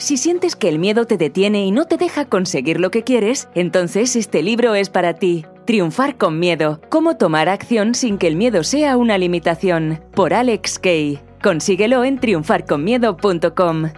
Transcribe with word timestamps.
Si 0.00 0.16
sientes 0.16 0.56
que 0.56 0.70
el 0.70 0.78
miedo 0.78 1.04
te 1.04 1.18
detiene 1.18 1.66
y 1.66 1.72
no 1.72 1.84
te 1.84 1.98
deja 1.98 2.24
conseguir 2.24 2.80
lo 2.80 2.90
que 2.90 3.04
quieres, 3.04 3.50
entonces 3.54 4.16
este 4.16 4.42
libro 4.42 4.74
es 4.74 4.88
para 4.88 5.12
ti. 5.12 5.44
Triunfar 5.66 6.16
con 6.16 6.38
miedo. 6.38 6.80
Cómo 6.88 7.18
tomar 7.18 7.50
acción 7.50 7.94
sin 7.94 8.16
que 8.16 8.26
el 8.26 8.34
miedo 8.34 8.64
sea 8.64 8.96
una 8.96 9.18
limitación. 9.18 10.00
Por 10.14 10.32
Alex 10.32 10.78
Kay. 10.78 11.20
Consíguelo 11.42 12.02
en 12.02 12.18
triunfarconmiedo.com. 12.18 13.90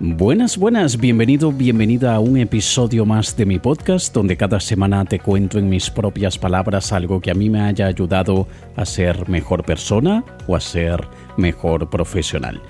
Buenas, 0.00 0.56
buenas, 0.56 0.96
bienvenido, 0.96 1.52
bienvenida 1.52 2.14
a 2.14 2.20
un 2.20 2.38
episodio 2.38 3.04
más 3.04 3.36
de 3.36 3.44
mi 3.44 3.58
podcast 3.58 4.12
donde 4.14 4.38
cada 4.38 4.58
semana 4.58 5.04
te 5.04 5.20
cuento 5.20 5.58
en 5.58 5.68
mis 5.68 5.90
propias 5.90 6.38
palabras 6.38 6.92
algo 6.92 7.20
que 7.20 7.30
a 7.30 7.34
mí 7.34 7.50
me 7.50 7.60
haya 7.60 7.86
ayudado 7.86 8.48
a 8.74 8.86
ser 8.86 9.28
mejor 9.28 9.64
persona 9.64 10.24
o 10.46 10.56
a 10.56 10.60
ser 10.60 11.06
mejor 11.36 11.90
profesional. 11.90 12.60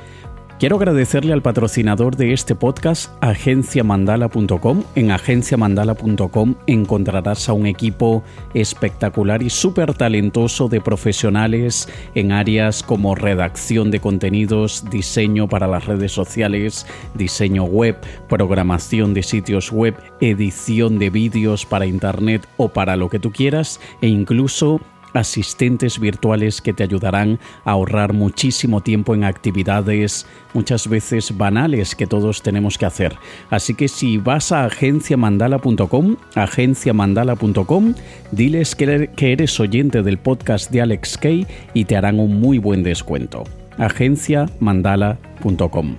Quiero 0.63 0.77
agradecerle 0.77 1.33
al 1.33 1.43
patrocinador 1.43 2.15
de 2.15 2.33
este 2.33 2.55
podcast, 2.55 3.11
agenciamandala.com. 3.21 4.85
En 4.95 5.11
agenciamandala.com 5.11 6.55
encontrarás 6.69 7.49
a 7.49 7.53
un 7.53 7.67
equipo 7.67 8.23
espectacular 8.55 9.43
y 9.43 9.51
súper 9.51 9.95
talentoso 9.95 10.69
de 10.69 10.81
profesionales 10.81 11.89
en 12.15 12.31
áreas 12.31 12.85
como 12.85 13.17
redacción 13.17 13.91
de 13.91 13.99
contenidos, 13.99 14.85
diseño 14.89 15.49
para 15.49 15.67
las 15.67 15.87
redes 15.87 16.13
sociales, 16.13 16.87
diseño 17.15 17.65
web, 17.65 17.97
programación 18.29 19.15
de 19.15 19.25
sitios 19.25 19.73
web, 19.73 19.97
edición 20.21 21.01
de 21.01 21.11
vídeos 21.11 21.67
para 21.67 21.87
internet 21.87 22.47
o 22.57 22.69
para 22.69 22.95
lo 22.95 23.11
que 23.11 23.19
tú 23.19 23.33
quieras 23.33 23.81
e 24.01 24.07
incluso 24.07 24.81
asistentes 25.15 25.99
virtuales 25.99 26.61
que 26.61 26.73
te 26.73 26.83
ayudarán 26.83 27.39
a 27.65 27.73
ahorrar 27.73 28.13
muchísimo 28.13 28.81
tiempo 28.81 29.15
en 29.15 29.25
actividades 29.25 30.27
muchas 30.55 30.89
veces 30.89 31.37
banales 31.37 31.95
que 31.95 32.07
todos 32.07 32.41
tenemos 32.43 32.79
que 32.79 32.87
hacer. 32.87 33.17
Así 33.51 33.75
que 33.75 33.89
si 33.89 34.17
vas 34.19 34.53
a 34.53 34.65
agenciamandala.com, 34.65 36.17
agenciamandala.com, 36.35 37.95
diles 38.31 38.75
que 38.75 39.11
eres 39.19 39.61
oyente 39.61 40.03
del 40.03 40.19
podcast 40.19 40.71
de 40.71 40.83
Alex 40.83 41.19
Kay 41.19 41.47
y 41.75 41.85
te 41.85 41.97
harán 41.97 42.21
un 42.21 42.41
muy 42.41 42.59
buen 42.59 42.83
descuento. 42.83 43.45
agenciamandala.com. 43.79 45.97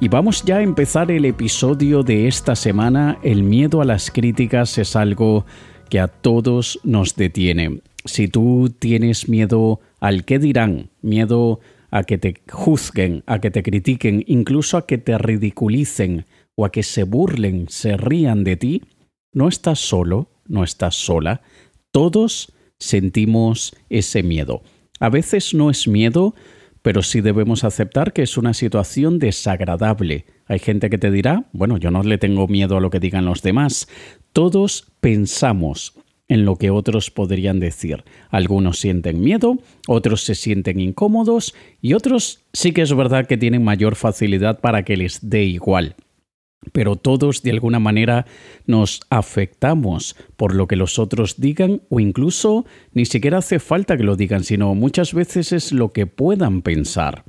Y 0.00 0.08
vamos 0.08 0.44
ya 0.44 0.58
a 0.58 0.62
empezar 0.62 1.10
el 1.10 1.24
episodio 1.24 2.04
de 2.04 2.28
esta 2.28 2.54
semana. 2.54 3.18
El 3.22 3.42
miedo 3.42 3.82
a 3.82 3.84
las 3.84 4.12
críticas 4.12 4.78
es 4.78 4.94
algo 4.94 5.44
que 5.88 5.98
a 5.98 6.06
todos 6.06 6.78
nos 6.84 7.16
detiene 7.16 7.80
si 8.04 8.28
tú 8.28 8.74
tienes 8.78 9.28
miedo 9.28 9.80
al 10.00 10.24
qué 10.24 10.38
dirán, 10.38 10.90
miedo 11.02 11.60
a 11.90 12.04
que 12.04 12.18
te 12.18 12.42
juzguen, 12.50 13.22
a 13.26 13.40
que 13.40 13.50
te 13.50 13.62
critiquen, 13.62 14.24
incluso 14.26 14.76
a 14.76 14.86
que 14.86 14.98
te 14.98 15.16
ridiculicen 15.18 16.26
o 16.54 16.64
a 16.64 16.72
que 16.72 16.82
se 16.82 17.04
burlen, 17.04 17.66
se 17.68 17.96
rían 17.96 18.44
de 18.44 18.56
ti, 18.56 18.82
no 19.32 19.48
estás 19.48 19.78
solo, 19.78 20.30
no 20.46 20.64
estás 20.64 20.94
sola. 20.94 21.42
Todos 21.90 22.52
sentimos 22.78 23.74
ese 23.88 24.22
miedo. 24.22 24.62
A 25.00 25.08
veces 25.08 25.54
no 25.54 25.70
es 25.70 25.88
miedo, 25.88 26.34
pero 26.82 27.02
sí 27.02 27.20
debemos 27.20 27.64
aceptar 27.64 28.12
que 28.12 28.22
es 28.22 28.36
una 28.36 28.54
situación 28.54 29.18
desagradable. 29.18 30.26
Hay 30.46 30.58
gente 30.58 30.90
que 30.90 30.98
te 30.98 31.10
dirá, 31.10 31.44
bueno, 31.52 31.76
yo 31.76 31.90
no 31.90 32.02
le 32.02 32.18
tengo 32.18 32.48
miedo 32.48 32.76
a 32.76 32.80
lo 32.80 32.90
que 32.90 33.00
digan 33.00 33.24
los 33.24 33.42
demás. 33.42 33.88
Todos 34.32 34.92
pensamos 35.00 35.94
en 36.28 36.44
lo 36.44 36.56
que 36.56 36.70
otros 36.70 37.10
podrían 37.10 37.58
decir. 37.58 38.04
Algunos 38.30 38.78
sienten 38.78 39.20
miedo, 39.20 39.58
otros 39.86 40.22
se 40.22 40.34
sienten 40.34 40.78
incómodos 40.78 41.54
y 41.80 41.94
otros 41.94 42.44
sí 42.52 42.72
que 42.72 42.82
es 42.82 42.94
verdad 42.94 43.26
que 43.26 43.38
tienen 43.38 43.64
mayor 43.64 43.96
facilidad 43.96 44.60
para 44.60 44.84
que 44.84 44.96
les 44.96 45.28
dé 45.28 45.44
igual. 45.44 45.96
Pero 46.72 46.96
todos 46.96 47.42
de 47.42 47.52
alguna 47.52 47.78
manera 47.78 48.26
nos 48.66 49.00
afectamos 49.10 50.16
por 50.36 50.54
lo 50.54 50.66
que 50.66 50.76
los 50.76 50.98
otros 50.98 51.40
digan 51.40 51.82
o 51.88 52.00
incluso 52.00 52.66
ni 52.92 53.06
siquiera 53.06 53.38
hace 53.38 53.58
falta 53.58 53.96
que 53.96 54.02
lo 54.02 54.16
digan, 54.16 54.44
sino 54.44 54.74
muchas 54.74 55.14
veces 55.14 55.52
es 55.52 55.72
lo 55.72 55.92
que 55.92 56.06
puedan 56.06 56.62
pensar. 56.62 57.24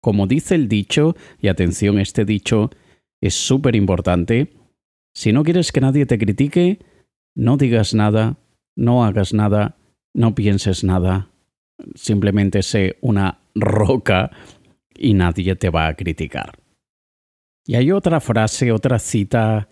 Como 0.00 0.26
dice 0.26 0.54
el 0.54 0.68
dicho, 0.68 1.16
y 1.40 1.48
atención, 1.48 1.98
este 1.98 2.24
dicho 2.24 2.70
es 3.22 3.34
súper 3.34 3.74
importante, 3.74 4.52
si 5.14 5.32
no 5.32 5.44
quieres 5.44 5.72
que 5.72 5.80
nadie 5.80 6.04
te 6.04 6.18
critique, 6.18 6.78
no 7.34 7.56
digas 7.56 7.94
nada, 7.94 8.36
no 8.76 9.04
hagas 9.04 9.32
nada, 9.32 9.76
no 10.14 10.34
pienses 10.34 10.84
nada, 10.84 11.28
simplemente 11.94 12.62
sé 12.62 12.96
una 13.00 13.40
roca 13.54 14.30
y 14.94 15.14
nadie 15.14 15.56
te 15.56 15.70
va 15.70 15.88
a 15.88 15.94
criticar. 15.94 16.58
Y 17.66 17.76
hay 17.76 17.92
otra 17.92 18.20
frase, 18.20 18.72
otra 18.72 18.98
cita 18.98 19.68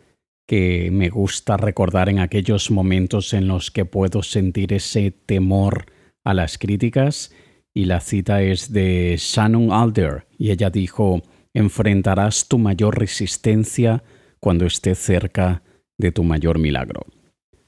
que 0.47 0.91
me 0.91 1.09
gusta 1.09 1.57
recordar 1.57 2.09
en 2.09 2.19
aquellos 2.19 2.71
momentos 2.71 3.33
en 3.33 3.49
los 3.49 3.71
que 3.71 3.85
puedo 3.85 4.23
sentir 4.23 4.73
ese 4.73 5.11
temor 5.11 5.87
a 6.25 6.35
las 6.35 6.59
críticas, 6.59 7.33
y 7.75 7.87
la 7.87 8.01
cita 8.01 8.43
es 8.43 8.73
de 8.73 9.17
Shannon 9.19 9.73
Alder, 9.73 10.27
y 10.39 10.51
ella 10.51 10.71
dijo, 10.71 11.23
enfrentarás 11.55 12.49
tu 12.49 12.59
mayor 12.59 12.99
resistencia 12.99 14.03
cuando 14.41 14.67
estés 14.67 14.99
cerca 14.99 15.63
de 15.99 16.13
tu 16.13 16.25
mayor 16.25 16.59
milagro. 16.59 17.07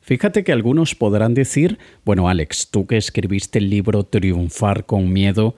Fíjate 0.05 0.45
que 0.45 0.53
algunos 0.53 0.95
podrán 0.95 1.33
decir, 1.33 1.79
bueno 2.05 2.29
Alex, 2.29 2.69
tú 2.71 2.87
que 2.87 2.99
escribiste 2.99 3.59
el 3.59 3.71
libro 3.71 4.05
Triunfar 4.05 4.85
con 4.85 5.11
Miedo 5.11 5.57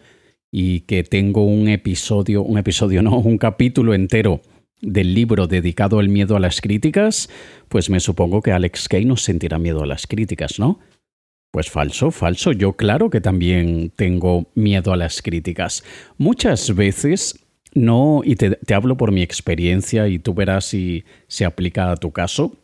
y 0.52 0.82
que 0.82 1.02
tengo 1.02 1.44
un 1.44 1.66
episodio, 1.66 2.44
un 2.44 2.56
episodio 2.56 3.02
no, 3.02 3.18
un 3.18 3.38
capítulo 3.38 3.92
entero 3.92 4.40
del 4.80 5.14
libro 5.14 5.48
dedicado 5.48 5.98
al 5.98 6.08
miedo 6.08 6.36
a 6.36 6.40
las 6.40 6.60
críticas, 6.60 7.28
pues 7.68 7.90
me 7.90 7.98
supongo 7.98 8.40
que 8.40 8.52
Alex 8.52 8.88
Kay 8.88 9.04
no 9.04 9.16
sentirá 9.16 9.58
miedo 9.58 9.82
a 9.82 9.86
las 9.86 10.06
críticas, 10.06 10.60
¿no? 10.60 10.78
Pues 11.50 11.68
falso, 11.68 12.12
falso. 12.12 12.52
Yo 12.52 12.74
claro 12.74 13.10
que 13.10 13.20
también 13.20 13.90
tengo 13.96 14.46
miedo 14.54 14.92
a 14.92 14.96
las 14.96 15.22
críticas. 15.22 15.82
Muchas 16.18 16.72
veces 16.72 17.44
no, 17.74 18.20
y 18.24 18.36
te, 18.36 18.50
te 18.50 18.74
hablo 18.74 18.96
por 18.96 19.10
mi 19.10 19.22
experiencia 19.22 20.06
y 20.06 20.20
tú 20.20 20.34
verás 20.34 20.66
si 20.66 21.04
se 21.26 21.44
aplica 21.44 21.90
a 21.90 21.96
tu 21.96 22.12
caso, 22.12 22.56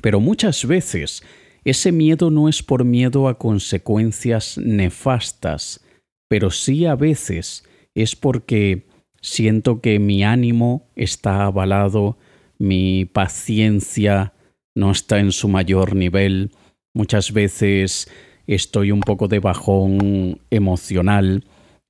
pero 0.00 0.20
muchas 0.20 0.66
veces 0.66 1.22
ese 1.64 1.92
miedo 1.92 2.30
no 2.30 2.48
es 2.48 2.62
por 2.62 2.84
miedo 2.84 3.28
a 3.28 3.38
consecuencias 3.38 4.58
nefastas, 4.58 5.84
pero 6.28 6.50
sí 6.50 6.86
a 6.86 6.96
veces 6.96 7.64
es 7.94 8.16
porque 8.16 8.86
siento 9.20 9.80
que 9.80 9.98
mi 9.98 10.24
ánimo 10.24 10.88
está 10.96 11.44
avalado, 11.44 12.18
mi 12.58 13.04
paciencia 13.04 14.32
no 14.74 14.90
está 14.90 15.20
en 15.20 15.32
su 15.32 15.48
mayor 15.48 15.94
nivel, 15.94 16.50
muchas 16.94 17.32
veces 17.32 18.10
estoy 18.46 18.90
un 18.90 19.00
poco 19.00 19.28
de 19.28 19.38
bajón 19.38 20.40
emocional. 20.50 21.44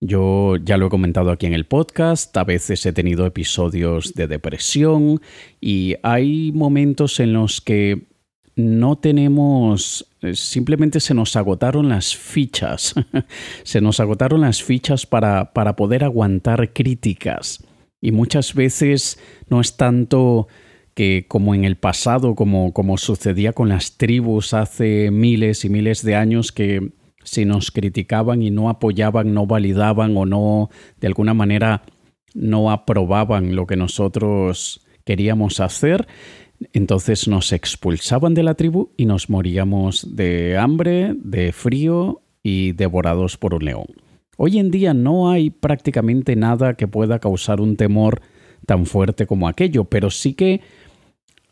Yo 0.04 0.56
ya 0.56 0.78
lo 0.78 0.88
he 0.88 0.90
comentado 0.90 1.30
aquí 1.30 1.46
en 1.46 1.54
el 1.54 1.64
podcast, 1.64 2.36
a 2.36 2.42
veces 2.42 2.84
he 2.86 2.92
tenido 2.92 3.24
episodios 3.24 4.14
de 4.14 4.26
depresión 4.26 5.20
y 5.60 5.94
hay 6.02 6.50
momentos 6.50 7.20
en 7.20 7.32
los 7.32 7.60
que 7.60 8.08
no 8.56 8.98
tenemos, 8.98 10.12
eh, 10.22 10.34
simplemente 10.34 10.98
se 10.98 11.14
nos 11.14 11.36
agotaron 11.36 11.88
las 11.88 12.16
fichas, 12.16 12.96
se 13.62 13.80
nos 13.80 14.00
agotaron 14.00 14.40
las 14.40 14.60
fichas 14.60 15.06
para, 15.06 15.52
para 15.52 15.76
poder 15.76 16.02
aguantar 16.02 16.72
críticas. 16.72 17.64
Y 18.00 18.10
muchas 18.10 18.54
veces 18.54 19.20
no 19.50 19.60
es 19.60 19.76
tanto 19.76 20.48
que 20.94 21.26
como 21.28 21.54
en 21.54 21.64
el 21.64 21.76
pasado, 21.76 22.34
como, 22.34 22.72
como 22.72 22.98
sucedía 22.98 23.52
con 23.52 23.68
las 23.68 23.96
tribus 23.98 24.52
hace 24.52 25.12
miles 25.12 25.64
y 25.64 25.68
miles 25.68 26.02
de 26.02 26.16
años, 26.16 26.50
que 26.50 26.90
si 27.24 27.44
nos 27.44 27.70
criticaban 27.70 28.42
y 28.42 28.50
no 28.50 28.68
apoyaban, 28.68 29.34
no 29.34 29.46
validaban 29.46 30.16
o 30.16 30.26
no, 30.26 30.70
de 31.00 31.06
alguna 31.06 31.34
manera, 31.34 31.82
no 32.34 32.70
aprobaban 32.70 33.54
lo 33.54 33.66
que 33.66 33.76
nosotros 33.76 34.86
queríamos 35.04 35.60
hacer, 35.60 36.06
entonces 36.72 37.28
nos 37.28 37.52
expulsaban 37.52 38.34
de 38.34 38.42
la 38.42 38.54
tribu 38.54 38.90
y 38.96 39.06
nos 39.06 39.28
moríamos 39.28 40.16
de 40.16 40.56
hambre, 40.56 41.14
de 41.16 41.52
frío 41.52 42.22
y 42.42 42.72
devorados 42.72 43.36
por 43.36 43.54
un 43.54 43.64
león. 43.64 43.86
Hoy 44.36 44.58
en 44.58 44.70
día 44.70 44.94
no 44.94 45.30
hay 45.30 45.50
prácticamente 45.50 46.36
nada 46.36 46.74
que 46.74 46.88
pueda 46.88 47.18
causar 47.18 47.60
un 47.60 47.76
temor 47.76 48.22
tan 48.66 48.86
fuerte 48.86 49.26
como 49.26 49.48
aquello, 49.48 49.84
pero 49.84 50.10
sí 50.10 50.34
que 50.34 50.60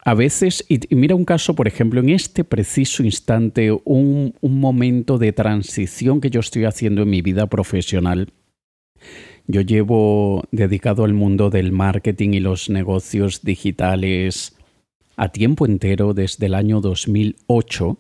a 0.05 0.15
veces, 0.15 0.65
y, 0.69 0.81
mira 0.95 1.15
un 1.15 1.25
caso, 1.25 1.55
por 1.55 1.69
ejemplo, 1.69 2.01
en 2.01 2.11
este 2.11 2.45
preciso 2.45 3.03
instante, 3.03 3.71
un, 3.85 4.35
un 4.41 4.61
momento 4.61 5.19
de 5.19 5.33
transición 5.33 6.21
que 6.21 6.31
yo 6.31 6.41
estoy 6.41 6.65
haciendo 6.65 7.03
en 7.03 7.11
mi 7.11 7.23
vida 7.23 7.47
profesional. 7.47 8.33
Yo 9.47 9.61
llevo 9.61 10.43
dedicado 10.53 11.05
al 11.05 11.13
mundo 11.13 11.51
del 11.51 11.71
marketing 11.73 12.31
y 12.35 12.41
los 12.41 12.71
negocios 12.71 13.43
digitales 13.43 14.57
a 15.17 15.29
tiempo 15.29 15.67
entero 15.67 16.15
desde 16.15 16.47
el 16.47 16.55
año 16.55 16.81
2008 16.81 17.99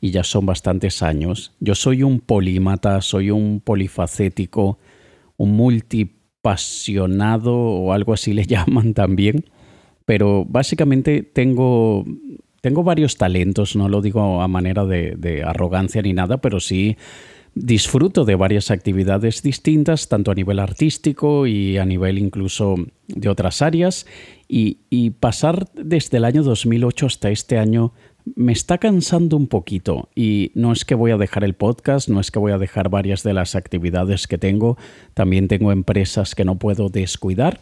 y 0.00 0.10
ya 0.10 0.24
son 0.24 0.46
bastantes 0.46 1.00
años. 1.02 1.54
Yo 1.60 1.76
soy 1.76 2.02
un 2.02 2.20
polímata, 2.20 3.02
soy 3.02 3.30
un 3.30 3.60
polifacético, 3.60 4.78
un 5.36 5.52
multipasionado 5.52 7.54
o 7.54 7.92
algo 7.92 8.14
así 8.14 8.32
le 8.32 8.44
llaman 8.46 8.94
también 8.94 9.44
pero 10.10 10.44
básicamente 10.44 11.22
tengo, 11.22 12.04
tengo 12.62 12.82
varios 12.82 13.16
talentos, 13.16 13.76
no 13.76 13.88
lo 13.88 14.02
digo 14.02 14.42
a 14.42 14.48
manera 14.48 14.84
de, 14.84 15.44
arrogancia 15.46 16.02
ni 16.02 16.12
nada, 16.12 16.40
pero 16.40 16.58
sí 16.58 16.96
disfruto 17.54 18.24
de 18.24 18.34
varias 18.34 18.72
actividades 18.72 19.40
distintas, 19.40 20.08
tanto 20.08 20.32
a 20.32 20.34
nivel 20.34 20.58
artístico 20.58 21.46
y 21.46 21.78
a 21.78 21.84
nivel 21.84 22.18
incluso 22.18 22.74
de 23.06 23.28
otras 23.28 23.62
áreas, 23.62 24.04
y, 24.48 25.10
pasar 25.20 25.68
desde 25.74 26.16
el 26.16 26.24
año 26.24 26.42
2008 26.42 27.06
hasta 27.06 27.30
este 27.30 27.56
año 27.56 27.92
me 28.34 28.50
está 28.50 28.78
cansando 28.78 29.36
un 29.36 29.46
poquito. 29.46 30.08
Y 30.16 30.50
no 30.56 30.72
es 30.72 30.84
que 30.84 30.96
voy 30.96 31.12
a 31.12 31.18
dejar 31.18 31.44
el 31.44 31.54
podcast, 31.54 32.08
no 32.08 32.18
es 32.18 32.32
que 32.32 32.40
voy 32.40 32.50
a 32.50 32.58
dejar 32.58 32.88
varias 32.88 33.22
de 33.22 33.32
las 33.32 33.54
actividades 33.54 34.26
que 34.26 34.38
tengo, 34.38 34.76
también 35.14 35.46
tengo 35.46 35.70
empresas 35.70 36.34
que 36.34 36.44
no 36.44 36.58
puedo 36.58 36.88
descuidar, 36.88 37.60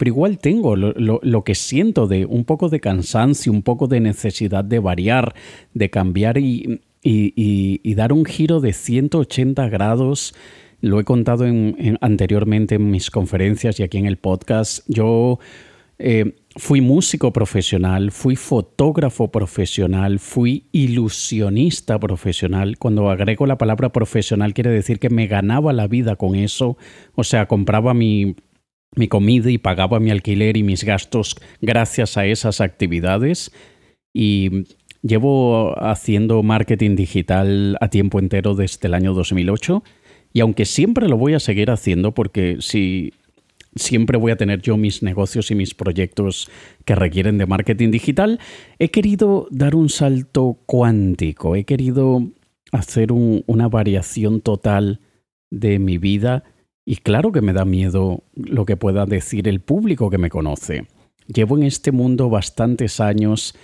pero 0.00 0.12
igual 0.12 0.38
tengo 0.38 0.76
lo, 0.76 1.44
que 1.44 1.54
siento 1.54 2.06
de 2.06 2.24
un 2.24 2.46
poco 2.46 2.70
de 2.70 2.80
cansancio, 2.80 3.52
un 3.52 3.60
poco 3.60 3.86
de 3.86 4.00
necesidad 4.00 4.64
de 4.64 4.78
variar, 4.78 5.34
de 5.74 5.90
cambiar 5.90 6.38
y, 6.38 6.80
dar 7.84 8.14
un 8.14 8.24
giro 8.24 8.60
de 8.60 8.72
180 8.72 9.68
grados. 9.68 10.34
Lo 10.80 11.00
he 11.00 11.04
contado 11.04 11.44
anteriormente 12.00 12.76
en 12.76 12.90
mis 12.90 13.10
conferencias 13.10 13.78
y 13.78 13.82
aquí 13.82 13.98
en 13.98 14.06
el 14.06 14.16
podcast. 14.16 14.88
Yo 14.88 15.38
eh, 15.98 16.34
fui 16.56 16.80
músico 16.80 17.30
profesional, 17.30 18.10
fui 18.10 18.36
fotógrafo 18.36 19.30
profesional, 19.30 20.18
fui 20.18 20.64
ilusionista 20.72 21.98
profesional. 21.98 22.78
Cuando 22.78 23.10
agrego 23.10 23.44
la 23.44 23.58
palabra 23.58 23.92
profesional 23.92 24.54
quiere 24.54 24.70
decir 24.70 24.98
que 24.98 25.10
me 25.10 25.26
ganaba 25.26 25.74
la 25.74 25.88
vida 25.88 26.16
con 26.16 26.36
eso. 26.36 26.78
O 27.16 27.22
sea, 27.22 27.46
compraba 27.48 27.92
mi, 27.92 28.34
mi 28.96 29.08
comida 29.08 29.50
y 29.50 29.58
pagaba 29.58 30.00
mi 30.00 30.10
alquiler 30.10 30.56
y 30.56 30.62
mis 30.62 30.84
gastos 30.84 31.36
gracias 31.60 32.16
a 32.16 32.26
esas 32.26 32.60
actividades. 32.60 33.52
Y 34.12 34.64
llevo 35.02 35.74
haciendo 35.82 36.42
marketing 36.42 36.96
digital 36.96 37.76
a 37.80 37.88
tiempo 37.88 38.18
entero 38.18 38.54
desde 38.54 38.88
el 38.88 38.94
año 38.94 39.14
2008. 39.14 39.82
Y 40.32 40.40
aunque 40.40 40.64
siempre 40.64 41.08
lo 41.08 41.16
voy 41.16 41.34
a 41.34 41.40
seguir 41.40 41.70
haciendo 41.70 42.12
porque 42.12 42.58
si 42.60 43.12
siempre 43.74 44.18
voy 44.18 44.32
a 44.32 44.36
tener 44.36 44.60
yo 44.62 44.76
mis 44.76 45.02
negocios 45.02 45.50
y 45.50 45.54
mis 45.54 45.74
proyectos 45.74 46.50
que 46.84 46.94
requieren 46.94 47.38
de 47.38 47.46
marketing 47.46 47.90
digital, 47.90 48.40
he 48.78 48.90
querido 48.90 49.46
dar 49.50 49.74
un 49.74 49.88
salto 49.88 50.58
cuántico, 50.66 51.54
he 51.54 51.64
querido 51.64 52.28
hacer 52.72 53.12
una 53.12 53.68
variación 53.68 54.40
total 54.40 55.00
de 55.50 55.78
mi 55.78 55.98
vida 55.98 56.44
y 56.90 56.96
claro 56.96 57.30
que 57.30 57.40
me 57.40 57.52
da 57.52 57.64
miedo 57.64 58.24
lo 58.34 58.66
que 58.66 58.76
pueda 58.76 59.06
decir 59.06 59.46
el 59.46 59.60
público 59.60 60.10
que 60.10 60.18
me 60.18 60.28
conoce. 60.28 60.88
Llevo 61.28 61.56
en 61.56 61.62
este 61.62 61.92
mundo 61.92 62.28
bastantes 62.28 62.98
años, 62.98 63.54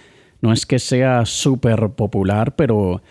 no 0.41 0.53
es 0.53 0.65
que 0.65 0.79
sea 0.79 1.27
súper 1.27 1.89
popular, 1.97 2.55
pero 2.55 3.03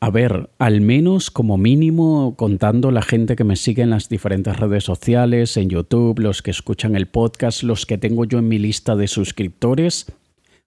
a 0.00 0.08
ver, 0.08 0.48
al 0.58 0.80
menos 0.80 1.30
como 1.30 1.58
mínimo 1.58 2.34
contando 2.38 2.90
la 2.90 3.02
gente 3.02 3.36
que 3.36 3.44
me 3.44 3.56
sigue 3.56 3.82
en 3.82 3.90
las 3.90 4.08
diferentes 4.08 4.58
redes 4.58 4.84
sociales, 4.84 5.58
en 5.58 5.68
YouTube, 5.68 6.18
los 6.18 6.40
que 6.40 6.50
escuchan 6.50 6.96
el 6.96 7.04
podcast, 7.04 7.62
los 7.62 7.84
que 7.84 7.98
tengo 7.98 8.24
yo 8.24 8.38
en 8.38 8.48
mi 8.48 8.58
lista 8.58 8.96
de 8.96 9.06
suscriptores, 9.06 10.06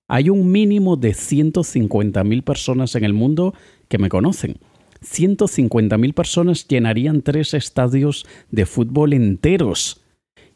hay 0.08 0.30
un 0.30 0.52
mínimo 0.52 0.96
de 0.96 1.14
150.000 1.14 2.44
personas 2.44 2.94
en 2.94 3.04
el 3.04 3.14
mundo 3.14 3.56
que 3.88 3.98
me 3.98 4.10
conocen. 4.10 4.60
150.000 5.02 6.14
personas 6.14 6.68
llenarían 6.68 7.22
tres 7.22 7.54
estadios 7.54 8.26
de 8.52 8.66
fútbol 8.66 9.14
enteros. 9.14 10.02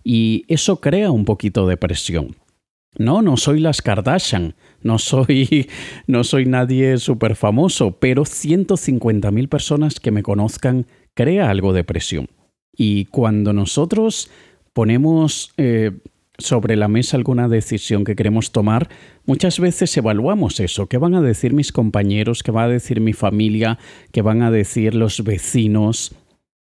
Y 0.03 0.43
eso 0.47 0.81
crea 0.81 1.11
un 1.11 1.25
poquito 1.25 1.67
de 1.67 1.77
presión. 1.77 2.35
No, 2.97 3.21
no 3.21 3.37
soy 3.37 3.59
las 3.59 3.81
Kardashian, 3.81 4.55
no 4.81 4.99
soy, 4.99 5.69
no 6.07 6.23
soy 6.23 6.45
nadie 6.45 6.97
súper 6.97 7.35
famoso, 7.35 7.97
pero 7.99 8.23
150.000 8.23 9.49
personas 9.49 9.99
que 9.99 10.11
me 10.11 10.23
conozcan 10.23 10.85
crea 11.13 11.49
algo 11.49 11.73
de 11.73 11.83
presión. 11.83 12.27
Y 12.75 13.05
cuando 13.05 13.53
nosotros 13.53 14.29
ponemos 14.73 15.53
eh, 15.57 15.91
sobre 16.37 16.75
la 16.75 16.87
mesa 16.87 17.17
alguna 17.17 17.47
decisión 17.47 18.03
que 18.03 18.15
queremos 18.15 18.51
tomar, 18.51 18.89
muchas 19.25 19.59
veces 19.59 19.95
evaluamos 19.97 20.59
eso. 20.59 20.87
¿Qué 20.87 20.97
van 20.97 21.15
a 21.15 21.21
decir 21.21 21.53
mis 21.53 21.71
compañeros? 21.71 22.43
¿Qué 22.43 22.51
va 22.51 22.63
a 22.63 22.69
decir 22.69 23.01
mi 23.01 23.13
familia? 23.13 23.77
¿Qué 24.11 24.21
van 24.21 24.41
a 24.41 24.51
decir 24.51 24.95
los 24.95 25.23
vecinos? 25.23 26.15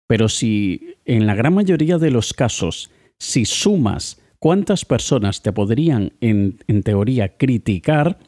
Pero 0.08 0.28
si 0.30 0.96
en 1.06 1.28
la 1.28 1.36
gran 1.36 1.54
mayoría 1.54 1.98
de 1.98 2.12
los 2.12 2.34
casos, 2.34 2.92
si 3.20 3.46
sumas 3.46 4.22
cuántas 4.40 4.86
personas 4.86 5.42
te 5.42 5.54
podrían, 5.54 6.14
en, 6.20 6.58
teoría, 6.84 7.38
criticar, 7.38 8.20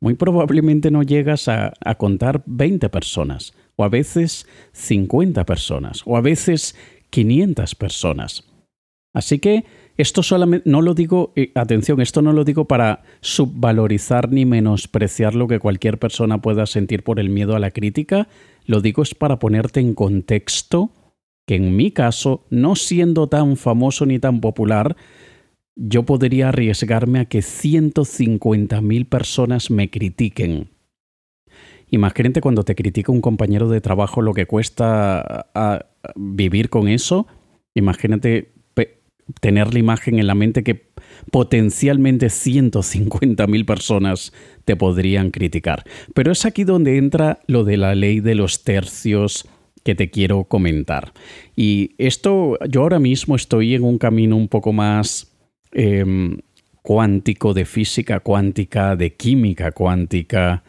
muy 0.00 0.14
probablemente 0.14 0.90
no 0.90 1.02
llegas 1.02 1.48
a, 1.48 1.72
contar 1.96 2.42
20 2.46 2.88
personas, 2.90 3.54
o 3.76 3.84
a 3.84 3.88
veces 3.88 4.46
50 4.72 5.46
personas, 5.46 6.02
o 6.04 6.16
a 6.16 6.20
veces 6.20 6.76
500 7.10 7.74
personas. 7.74 8.44
Así 9.14 9.38
que 9.38 9.64
esto 9.98 10.22
solamente, 10.22 10.70
no 10.70 10.80
lo 10.80 10.94
digo, 10.94 11.34
atención, 11.54 12.00
esto 12.00 12.22
no 12.22 12.32
lo 12.32 12.44
digo 12.44 12.66
para 12.66 13.02
subvalorizar 13.20 14.30
ni 14.30 14.46
menospreciar 14.46 15.34
lo 15.34 15.48
que 15.48 15.58
cualquier 15.58 15.98
persona 15.98 16.40
pueda 16.40 16.66
sentir 16.66 17.02
por 17.02 17.18
el 17.18 17.28
miedo 17.28 17.56
a 17.56 17.58
la 17.58 17.72
crítica, 17.72 18.28
lo 18.64 18.80
digo 18.80 19.02
es 19.02 19.14
para 19.14 19.38
ponerte 19.38 19.80
en 19.80 19.94
contexto 19.94 20.92
que 21.46 21.56
en 21.56 21.76
mi 21.76 21.90
caso, 21.90 22.44
no 22.50 22.76
siendo 22.76 23.26
tan 23.26 23.56
famoso 23.56 24.06
ni 24.06 24.18
tan 24.18 24.40
popular, 24.40 24.96
yo 25.74 26.04
podría 26.04 26.50
arriesgarme 26.50 27.20
a 27.20 27.24
que 27.24 27.38
150.000 27.38 29.08
personas 29.08 29.70
me 29.70 29.90
critiquen. 29.90 30.68
Imagínate 31.90 32.40
cuando 32.40 32.64
te 32.64 32.74
critica 32.74 33.10
un 33.10 33.22
compañero 33.22 33.68
de 33.68 33.80
trabajo 33.80 34.20
lo 34.20 34.34
que 34.34 34.46
cuesta 34.46 35.46
vivir 36.14 36.68
con 36.68 36.86
eso. 36.86 37.26
Imagínate 37.74 38.52
tener 39.40 39.72
la 39.72 39.78
imagen 39.78 40.18
en 40.18 40.26
la 40.26 40.34
mente 40.34 40.62
que 40.62 40.88
potencialmente 41.30 42.26
150.000 42.26 43.64
personas 43.64 44.32
te 44.64 44.76
podrían 44.76 45.30
criticar. 45.30 45.84
Pero 46.14 46.32
es 46.32 46.44
aquí 46.44 46.64
donde 46.64 46.96
entra 46.96 47.40
lo 47.46 47.64
de 47.64 47.76
la 47.76 47.94
ley 47.94 48.20
de 48.20 48.34
los 48.34 48.64
tercios 48.64 49.46
que 49.84 49.94
te 49.94 50.10
quiero 50.10 50.44
comentar. 50.44 51.12
Y 51.56 51.92
esto, 51.98 52.58
yo 52.68 52.82
ahora 52.82 52.98
mismo 52.98 53.36
estoy 53.36 53.74
en 53.74 53.84
un 53.84 53.98
camino 53.98 54.36
un 54.36 54.48
poco 54.48 54.72
más 54.72 55.28
Em, 55.72 56.38
cuántico, 56.82 57.52
de 57.52 57.66
física 57.66 58.20
cuántica, 58.20 58.96
de 58.96 59.14
química 59.14 59.72
cuántica, 59.72 60.64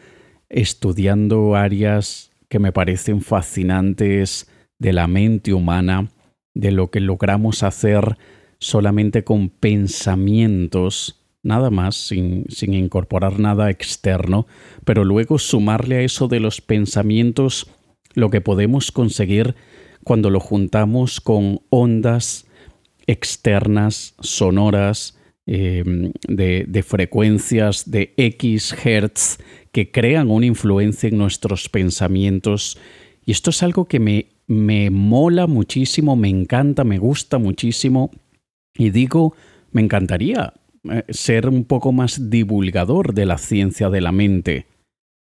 estudiando 0.50 1.54
áreas 1.54 2.30
que 2.48 2.58
me 2.58 2.72
parecen 2.72 3.22
fascinantes 3.22 4.50
de 4.78 4.92
la 4.92 5.06
mente 5.06 5.54
humana, 5.54 6.10
de 6.54 6.72
lo 6.72 6.90
que 6.90 7.00
logramos 7.00 7.62
hacer 7.62 8.18
solamente 8.60 9.24
con 9.24 9.48
pensamientos, 9.48 11.20
nada 11.42 11.70
más, 11.70 11.96
sin, 11.96 12.44
sin 12.48 12.74
incorporar 12.74 13.40
nada 13.40 13.70
externo, 13.70 14.46
pero 14.84 15.04
luego 15.04 15.38
sumarle 15.38 15.96
a 15.96 16.02
eso 16.02 16.28
de 16.28 16.38
los 16.38 16.60
pensamientos 16.60 17.66
lo 18.14 18.30
que 18.30 18.40
podemos 18.40 18.92
conseguir 18.92 19.56
cuando 20.04 20.30
lo 20.30 20.40
juntamos 20.40 21.20
con 21.20 21.60
ondas 21.70 22.46
externas, 23.06 24.14
sonoras, 24.20 25.18
eh, 25.46 25.82
de, 26.28 26.82
frecuencias 26.84 27.90
de 27.90 28.14
X 28.16 28.72
hertz 28.84 29.38
que 29.72 29.90
crean 29.90 30.30
una 30.30 30.46
influencia 30.46 31.08
en 31.08 31.18
nuestros 31.18 31.68
pensamientos. 31.68 32.78
Y 33.26 33.32
esto 33.32 33.50
es 33.50 33.62
algo 33.64 33.86
que 33.86 33.98
me, 33.98 34.26
me 34.46 34.90
mola 34.90 35.48
muchísimo, 35.48 36.14
me 36.14 36.28
encanta, 36.28 36.84
me 36.84 36.98
gusta 36.98 37.38
muchísimo. 37.38 38.12
Y 38.80 38.88
digo, 38.88 39.34
me 39.72 39.82
encantaría 39.82 40.54
eh, 40.90 41.04
ser 41.10 41.46
un 41.46 41.64
poco 41.64 41.92
más 41.92 42.30
divulgador 42.30 43.12
de 43.12 43.26
la 43.26 43.36
ciencia 43.36 43.90
de 43.90 44.00
la 44.00 44.10
mente. 44.10 44.68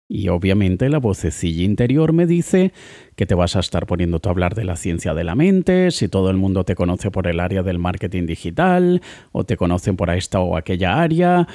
Y 0.08 0.28
obviamente 0.28 0.88
la 0.88 0.96
vocecilla 0.96 1.62
interior 1.62 2.14
me 2.14 2.24
dice 2.24 2.72
que 3.14 3.26
te 3.26 3.34
vas 3.34 3.54
a 3.54 3.60
estar 3.60 3.86
poniendo 3.86 4.22
a 4.24 4.30
hablar 4.30 4.54
de 4.54 4.64
la 4.64 4.76
ciencia 4.76 5.12
de 5.12 5.24
la 5.24 5.34
mente, 5.34 5.90
si 5.90 6.08
todo 6.08 6.30
el 6.30 6.38
mundo 6.38 6.64
te 6.64 6.74
conoce 6.74 7.10
por 7.10 7.26
el 7.26 7.40
área 7.40 7.62
del 7.62 7.78
marketing 7.78 8.24
digital, 8.24 9.02
o 9.32 9.44
te 9.44 9.58
conocen 9.58 9.96
por 9.96 10.08
esta 10.08 10.40
o 10.40 10.56
aquella 10.56 11.02
área, 11.02 11.46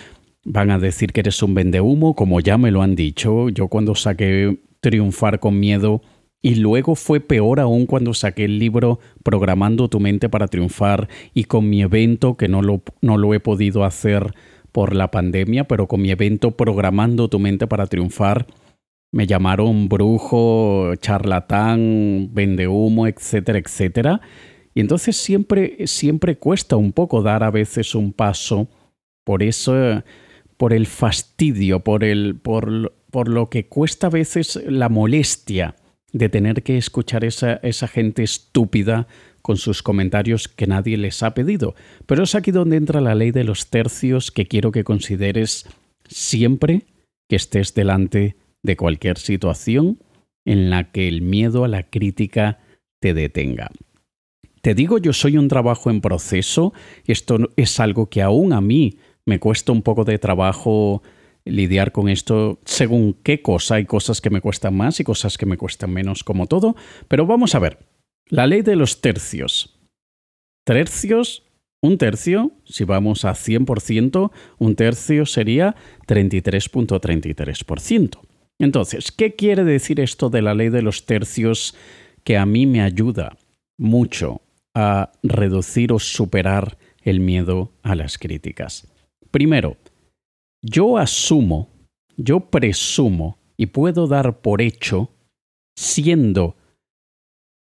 van 0.46 0.70
a 0.70 0.78
decir 0.78 1.12
que 1.12 1.22
eres 1.22 1.42
un 1.42 1.56
vendehumo, 1.56 2.14
como 2.14 2.42
ya 2.42 2.60
me 2.60 2.70
lo 2.70 2.84
han 2.84 2.94
dicho. 2.94 3.50
Yo 3.50 3.70
cuando 3.70 3.96
saqué 3.96 4.60
Triunfar 4.82 5.40
con 5.40 5.60
Miedo, 5.60 6.04
y 6.42 6.56
luego 6.56 6.96
fue 6.96 7.20
peor 7.20 7.60
aún 7.60 7.86
cuando 7.86 8.14
saqué 8.14 8.46
el 8.46 8.60
libro 8.60 9.00
Programando 9.24 9.90
tu 9.90 10.00
mente 10.00 10.30
para 10.30 10.48
triunfar 10.48 11.10
y 11.34 11.46
con 11.46 11.70
mi 11.70 11.82
evento 11.82 12.38
que 12.38 12.48
no 12.48 12.62
lo, 12.62 12.82
no 13.02 13.18
lo 13.18 13.34
he 13.34 13.40
podido 13.40 13.84
hacer 13.84 14.34
por 14.72 14.96
la 14.96 15.10
pandemia, 15.10 15.68
pero 15.68 15.88
con 15.88 16.02
mi 16.02 16.12
evento 16.12 16.52
Programando 16.52 17.28
tu 17.30 17.40
mente 17.40 17.68
para 17.68 17.88
triunfar, 17.88 18.46
me 19.12 19.26
llamaron 19.26 19.90
brujo, 19.90 20.94
charlatán, 20.96 22.30
vende 22.32 22.68
humo, 22.68 23.08
etcétera, 23.08 23.58
etcétera. 23.58 24.22
Y 24.76 24.82
entonces 24.82 25.18
siempre, 25.18 25.88
siempre 25.88 26.38
cuesta 26.38 26.76
un 26.76 26.92
poco 26.92 27.24
dar 27.24 27.44
a 27.44 27.50
veces 27.50 27.96
un 27.96 28.14
paso 28.14 28.68
por 29.26 29.42
eso, 29.42 30.04
por 30.58 30.72
el 30.72 30.86
fastidio, 30.86 31.84
por, 31.84 32.04
el, 32.04 32.36
por, 32.36 32.94
por 33.10 33.28
lo 33.28 33.50
que 33.50 33.68
cuesta 33.68 34.08
a 34.08 34.12
veces 34.12 34.62
la 34.68 34.88
molestia 34.88 35.76
de 36.14 36.30
tener 36.30 36.64
que 36.64 36.78
escuchar 36.78 37.24
esa, 37.24 37.56
esa 37.64 37.88
gente 37.88 38.24
estúpida 38.24 39.08
con 39.42 39.58
sus 39.58 39.82
comentarios 39.82 40.48
que 40.48 40.68
nadie 40.68 40.98
les 40.98 41.24
ha 41.24 41.34
pedido. 41.34 41.76
Pero 42.06 42.24
es 42.24 42.36
aquí 42.36 42.52
donde 42.52 42.78
entra 42.78 43.02
la 43.02 43.16
ley 43.16 43.32
de 43.32 43.44
los 43.44 43.68
tercios 43.70 44.32
que 44.32 44.46
quiero 44.46 44.72
que 44.72 44.84
consideres 44.84 45.68
siempre 46.08 46.86
que 47.30 47.36
estés 47.36 47.74
delante 47.74 48.36
de 48.64 48.78
cualquier 48.78 49.18
situación 49.18 50.00
en 50.46 50.70
la 50.70 50.92
que 50.92 51.08
el 51.08 51.22
miedo 51.22 51.64
a 51.64 51.68
la 51.68 51.84
crítica 51.84 52.60
te 53.00 53.14
detenga. 53.14 53.70
Te 54.62 54.74
digo, 54.74 54.98
yo 54.98 55.14
soy 55.14 55.38
un 55.38 55.48
trabajo 55.48 55.90
en 55.90 56.02
proceso, 56.02 56.74
esto 57.06 57.38
es 57.56 57.80
algo 57.80 58.10
que 58.10 58.22
aún 58.22 58.54
a 58.54 58.62
mí 58.62 58.98
me 59.26 59.40
cuesta 59.40 59.72
un 59.72 59.82
poco 59.82 60.04
de 60.04 60.20
trabajo 60.20 61.04
lidiar 61.50 61.92
con 61.92 62.10
esto 62.10 62.60
según 62.66 63.18
qué 63.24 63.42
cosa. 63.42 63.76
Hay 63.76 63.86
cosas 63.86 64.22
que 64.22 64.30
me 64.30 64.42
cuestan 64.42 64.76
más 64.76 65.00
y 65.00 65.04
cosas 65.04 65.38
que 65.38 65.46
me 65.46 65.58
cuestan 65.58 65.92
menos, 65.92 66.24
como 66.24 66.48
todo. 66.48 66.76
Pero 67.08 67.26
vamos 67.26 67.56
a 67.56 67.60
ver. 67.60 67.80
La 68.30 68.48
ley 68.48 68.62
de 68.62 68.76
los 68.76 69.02
tercios. 69.02 69.80
Tercios, 70.66 71.44
un 71.82 71.98
tercio, 71.98 72.52
si 72.66 72.84
vamos 72.84 73.24
a 73.24 73.32
100%, 73.32 74.32
un 74.58 74.76
tercio 74.76 75.26
sería 75.26 75.76
33.33%. 76.08 78.20
Entonces, 78.60 79.12
¿qué 79.12 79.36
quiere 79.36 79.64
decir 79.64 80.00
esto 80.00 80.30
de 80.30 80.42
la 80.42 80.56
ley 80.56 80.70
de 80.70 80.82
los 80.82 81.06
tercios 81.06 81.76
que 82.24 82.38
a 82.38 82.46
mí 82.46 82.66
me 82.66 82.82
ayuda 82.82 83.38
mucho 83.78 84.42
a 84.74 85.12
reducir 85.24 85.94
o 85.94 86.00
superar 86.00 86.78
el 87.02 87.20
miedo 87.20 87.72
a 87.84 87.96
las 87.96 88.18
críticas? 88.18 88.88
Primero, 89.32 89.78
yo 90.70 90.98
asumo, 90.98 91.70
yo 92.18 92.42
presumo 92.42 93.38
y 93.56 93.68
puedo 93.68 94.08
dar 94.08 94.42
por 94.42 94.62
hecho, 94.62 95.10
siendo 95.78 96.56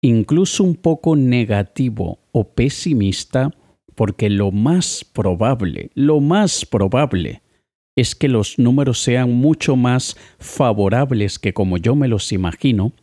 incluso 0.03 0.63
un 0.63 0.75
poco 0.75 1.15
negativo 1.15 2.19
o 2.31 2.53
pesimista, 2.53 3.51
porque 3.95 4.29
lo 4.29 4.51
más 4.51 5.03
probable, 5.03 5.89
lo 5.95 6.19
más 6.19 6.65
probable 6.65 7.41
es 7.95 8.15
que 8.15 8.27
los 8.27 8.57
números 8.57 8.99
sean 8.99 9.33
mucho 9.33 9.75
más 9.75 10.15
favorables 10.39 11.39
que 11.39 11.53
como 11.53 11.77
yo 11.77 11.95
me 11.95 12.07
los 12.07 12.31
imagino, 12.31 12.93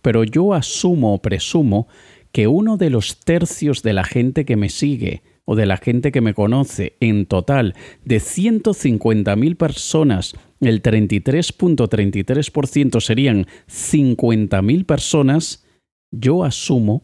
pero 0.00 0.24
yo 0.24 0.54
asumo 0.54 1.14
o 1.14 1.22
presumo 1.22 1.86
que 2.32 2.46
uno 2.46 2.76
de 2.76 2.90
los 2.90 3.20
tercios 3.20 3.82
de 3.82 3.92
la 3.92 4.04
gente 4.04 4.44
que 4.44 4.56
me 4.56 4.70
sigue 4.70 5.22
o 5.50 5.56
de 5.56 5.64
la 5.64 5.78
gente 5.78 6.12
que 6.12 6.20
me 6.20 6.34
conoce 6.34 6.98
en 7.00 7.24
total 7.24 7.74
de 8.04 8.18
150.000 8.18 9.56
personas, 9.56 10.34
el 10.60 10.82
33.33% 10.82 13.00
serían 13.00 13.46
50.000 13.66 14.84
personas, 14.84 15.64
yo 16.12 16.44
asumo 16.44 17.02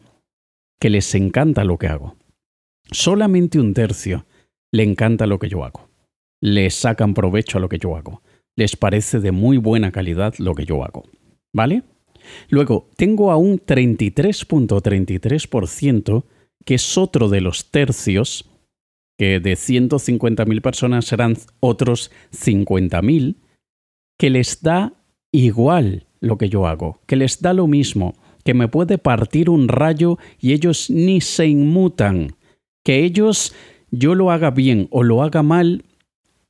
que 0.79 0.91
les 0.91 1.15
encanta 1.15 1.63
lo 1.63 1.79
que 1.79 1.87
hago. 1.87 2.17
Solamente 2.91 3.59
un 3.59 3.73
tercio 3.73 4.27
le 4.71 4.83
encanta 4.83 5.25
lo 5.25 5.39
que 5.39 5.49
yo 5.49 5.65
hago. 5.65 5.89
Les 6.39 6.75
sacan 6.75 7.15
provecho 7.15 7.57
a 7.57 7.61
lo 7.61 7.67
que 7.67 7.79
yo 7.79 7.97
hago. 7.97 8.21
Les 8.55 8.75
parece 8.75 9.21
de 9.21 9.31
muy 9.31 9.57
buena 9.57 9.91
calidad 9.91 10.35
lo 10.37 10.53
que 10.53 10.65
yo 10.65 10.83
hago. 10.83 11.05
¿Vale? 11.51 11.81
Luego, 12.49 12.91
tengo 12.95 13.31
a 13.31 13.37
un 13.37 13.59
33.33% 13.59 16.25
que 16.65 16.75
es 16.75 16.97
otro 16.97 17.29
de 17.29 17.41
los 17.41 17.71
tercios, 17.71 18.49
que 19.17 19.39
de 19.39 19.53
150.000 19.53 20.61
personas 20.61 21.05
serán 21.05 21.37
otros 21.59 22.11
50.000, 22.33 23.37
que 24.17 24.29
les 24.29 24.61
da 24.61 24.93
igual 25.31 26.07
lo 26.19 26.37
que 26.37 26.49
yo 26.49 26.67
hago, 26.67 26.99
que 27.05 27.15
les 27.15 27.41
da 27.41 27.53
lo 27.53 27.67
mismo, 27.67 28.15
que 28.43 28.53
me 28.53 28.67
puede 28.67 28.97
partir 28.97 29.49
un 29.49 29.67
rayo 29.67 30.17
y 30.39 30.53
ellos 30.53 30.89
ni 30.89 31.21
se 31.21 31.47
inmutan, 31.47 32.35
que 32.83 33.03
ellos 33.03 33.53
yo 33.91 34.15
lo 34.15 34.31
haga 34.31 34.51
bien 34.51 34.87
o 34.91 35.03
lo 35.03 35.23
haga 35.23 35.43
mal, 35.43 35.85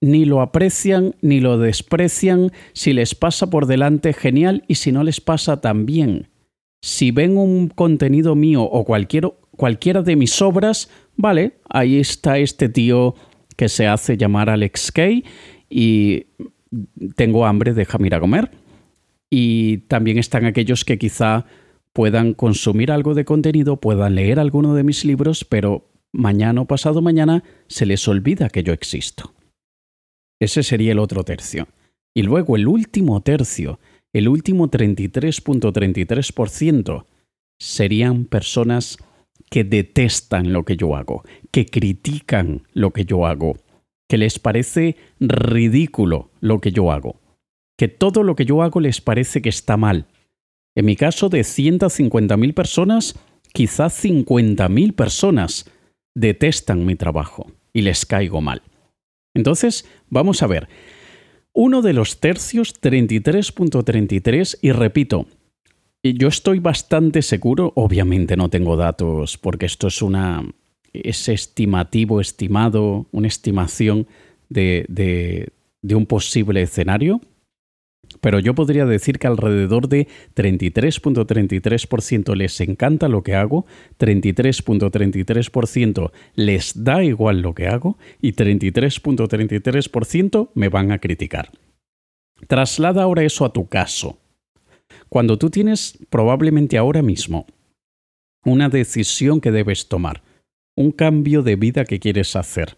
ni 0.01 0.25
lo 0.25 0.41
aprecian 0.41 1.15
ni 1.21 1.39
lo 1.39 1.57
desprecian, 1.57 2.51
si 2.73 2.93
les 2.93 3.15
pasa 3.15 3.49
por 3.49 3.65
delante 3.65 4.13
genial 4.13 4.63
y 4.67 4.75
si 4.75 4.91
no 4.91 5.03
les 5.03 5.21
pasa 5.21 5.61
también. 5.61 6.29
Si 6.81 7.11
ven 7.11 7.37
un 7.37 7.69
contenido 7.69 8.35
mío 8.35 8.63
o 8.63 8.85
cualquier 8.85 9.33
cualquiera 9.55 10.01
de 10.01 10.15
mis 10.15 10.41
obras, 10.41 10.89
vale, 11.15 11.57
ahí 11.69 11.99
está 11.99 12.37
este 12.37 12.69
tío 12.69 13.15
que 13.55 13.69
se 13.69 13.87
hace 13.87 14.17
llamar 14.17 14.49
Alex 14.49 14.91
Kay 14.91 15.23
y 15.69 16.25
tengo 17.15 17.45
hambre, 17.45 17.73
déjame 17.73 18.07
ir 18.07 18.15
a 18.15 18.19
comer. 18.19 18.51
Y 19.29 19.77
también 19.87 20.17
están 20.17 20.45
aquellos 20.45 20.83
que 20.85 20.97
quizá 20.97 21.45
puedan 21.93 22.33
consumir 22.33 22.91
algo 22.91 23.13
de 23.13 23.25
contenido, 23.25 23.77
puedan 23.77 24.15
leer 24.15 24.39
alguno 24.39 24.73
de 24.75 24.83
mis 24.83 25.05
libros, 25.05 25.45
pero 25.45 25.89
mañana 26.11 26.61
o 26.61 26.65
pasado 26.65 27.01
mañana 27.01 27.43
se 27.67 27.85
les 27.85 28.07
olvida 28.07 28.49
que 28.49 28.63
yo 28.63 28.73
existo. 28.73 29.33
Ese 30.39 30.63
sería 30.63 30.91
el 30.91 30.99
otro 30.99 31.23
tercio. 31.23 31.67
Y 32.13 32.23
luego 32.23 32.55
el 32.55 32.67
último 32.67 33.21
tercio, 33.21 33.79
el 34.13 34.27
último 34.27 34.69
33.33%, 34.69 37.05
serían 37.59 38.25
personas 38.25 38.97
que 39.49 39.63
detestan 39.63 40.53
lo 40.53 40.63
que 40.63 40.77
yo 40.77 40.95
hago, 40.95 41.23
que 41.51 41.65
critican 41.65 42.67
lo 42.73 42.91
que 42.91 43.05
yo 43.05 43.25
hago, 43.25 43.57
que 44.07 44.17
les 44.17 44.39
parece 44.39 44.97
ridículo 45.19 46.31
lo 46.39 46.61
que 46.61 46.71
yo 46.71 46.91
hago, 46.91 47.19
que 47.77 47.87
todo 47.87 48.23
lo 48.23 48.35
que 48.35 48.45
yo 48.45 48.61
hago 48.61 48.79
les 48.79 49.01
parece 49.01 49.41
que 49.41 49.49
está 49.49 49.77
mal. 49.77 50.07
En 50.75 50.85
mi 50.85 50.95
caso 50.95 51.29
de 51.29 51.41
150.000 51.41 52.53
personas, 52.53 53.15
quizás 53.53 54.03
50.000 54.03 54.93
personas 54.93 55.69
detestan 56.13 56.85
mi 56.85 56.95
trabajo 56.95 57.51
y 57.73 57.81
les 57.81 58.05
caigo 58.05 58.41
mal. 58.41 58.61
Entonces, 59.33 59.85
vamos 60.09 60.41
a 60.43 60.47
ver. 60.47 60.67
Uno 61.53 61.81
de 61.81 61.93
los 61.93 62.19
tercios, 62.19 62.81
33.33, 62.81 64.57
y 64.61 64.71
repito, 64.71 65.27
yo 66.13 66.27
estoy 66.27 66.59
bastante 66.59 67.21
seguro, 67.21 67.73
obviamente 67.75 68.37
no 68.37 68.49
tengo 68.49 68.77
datos 68.77 69.37
porque 69.37 69.65
esto 69.65 69.87
es 69.87 70.01
una 70.01 70.43
es 71.03 71.27
estimativo, 71.29 72.19
estimado, 72.21 73.07
una 73.11 73.27
estimación 73.27 74.07
de, 74.49 74.85
de, 74.87 75.51
un 75.95 76.05
posible 76.05 76.61
escenario, 76.61 77.19
pero 78.21 78.39
yo 78.39 78.53
podría 78.55 78.85
decir 78.85 79.19
que 79.19 79.27
alrededor 79.27 79.89
de 79.89 80.07
33.33% 80.35 82.33
les 82.35 82.61
encanta 82.61 83.09
lo 83.09 83.23
que 83.23 83.35
hago, 83.35 83.65
33.33% 83.99 86.11
les 86.35 86.83
da 86.83 87.03
igual 87.03 87.41
lo 87.41 87.53
que 87.53 87.67
hago 87.67 87.97
y 88.21 88.33
33.33% 88.33 90.49
me 90.53 90.69
van 90.69 90.91
a 90.91 90.99
criticar. 90.99 91.51
Traslada 92.47 93.03
ahora 93.03 93.23
eso 93.23 93.45
a 93.45 93.53
tu 93.53 93.67
caso. 93.67 94.19
Cuando 95.15 95.37
tú 95.37 95.49
tienes 95.49 95.97
probablemente 96.09 96.77
ahora 96.77 97.01
mismo 97.01 97.45
una 98.43 98.67
decisión 98.67 99.39
que 99.39 99.49
debes 99.49 99.87
tomar, 99.87 100.21
un 100.75 100.91
cambio 100.91 101.41
de 101.41 101.55
vida 101.55 101.85
que 101.85 102.01
quieres 102.01 102.35
hacer, 102.35 102.77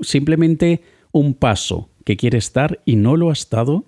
simplemente 0.00 0.82
un 1.12 1.34
paso 1.34 1.88
que 2.04 2.16
quieres 2.16 2.52
dar 2.52 2.82
y 2.84 2.96
no 2.96 3.14
lo 3.16 3.30
has 3.30 3.48
dado 3.48 3.84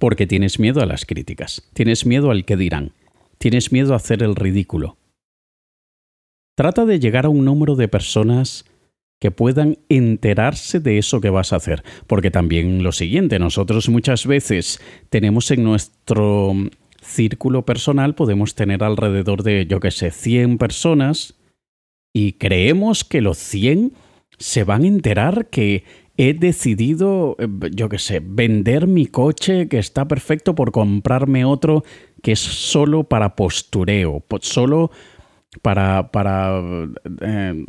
porque 0.00 0.26
tienes 0.26 0.58
miedo 0.58 0.82
a 0.82 0.86
las 0.86 1.06
críticas, 1.06 1.66
tienes 1.72 2.04
miedo 2.04 2.30
al 2.30 2.44
que 2.44 2.58
dirán, 2.58 2.92
tienes 3.38 3.72
miedo 3.72 3.94
a 3.94 3.96
hacer 3.96 4.22
el 4.22 4.36
ridículo. 4.36 4.98
Trata 6.58 6.84
de 6.84 7.00
llegar 7.00 7.24
a 7.24 7.30
un 7.30 7.46
número 7.46 7.74
de 7.74 7.88
personas 7.88 8.66
que 9.20 9.30
puedan 9.30 9.78
enterarse 9.88 10.80
de 10.80 10.98
eso 10.98 11.20
que 11.20 11.30
vas 11.30 11.52
a 11.52 11.56
hacer. 11.56 11.84
Porque 12.06 12.30
también 12.30 12.82
lo 12.82 12.90
siguiente, 12.90 13.38
nosotros 13.38 13.88
muchas 13.88 14.26
veces 14.26 14.80
tenemos 15.10 15.50
en 15.50 15.62
nuestro 15.62 16.54
círculo 17.02 17.64
personal, 17.64 18.14
podemos 18.14 18.54
tener 18.54 18.82
alrededor 18.82 19.42
de, 19.42 19.66
yo 19.66 19.80
qué 19.80 19.90
sé, 19.90 20.10
100 20.10 20.58
personas 20.58 21.34
y 22.12 22.32
creemos 22.32 23.04
que 23.04 23.20
los 23.20 23.38
100 23.38 23.92
se 24.38 24.64
van 24.64 24.84
a 24.84 24.88
enterar 24.88 25.46
que 25.46 25.84
he 26.16 26.34
decidido, 26.34 27.36
eh, 27.38 27.48
yo 27.72 27.88
qué 27.88 27.98
sé, 27.98 28.20
vender 28.22 28.86
mi 28.86 29.06
coche 29.06 29.68
que 29.68 29.78
está 29.78 30.08
perfecto 30.08 30.54
por 30.54 30.72
comprarme 30.72 31.44
otro 31.44 31.84
que 32.22 32.32
es 32.32 32.40
solo 32.40 33.04
para 33.04 33.36
postureo, 33.36 34.22
solo 34.40 34.90
para, 35.62 36.10
para 36.10 36.60
eh, 37.22 37.64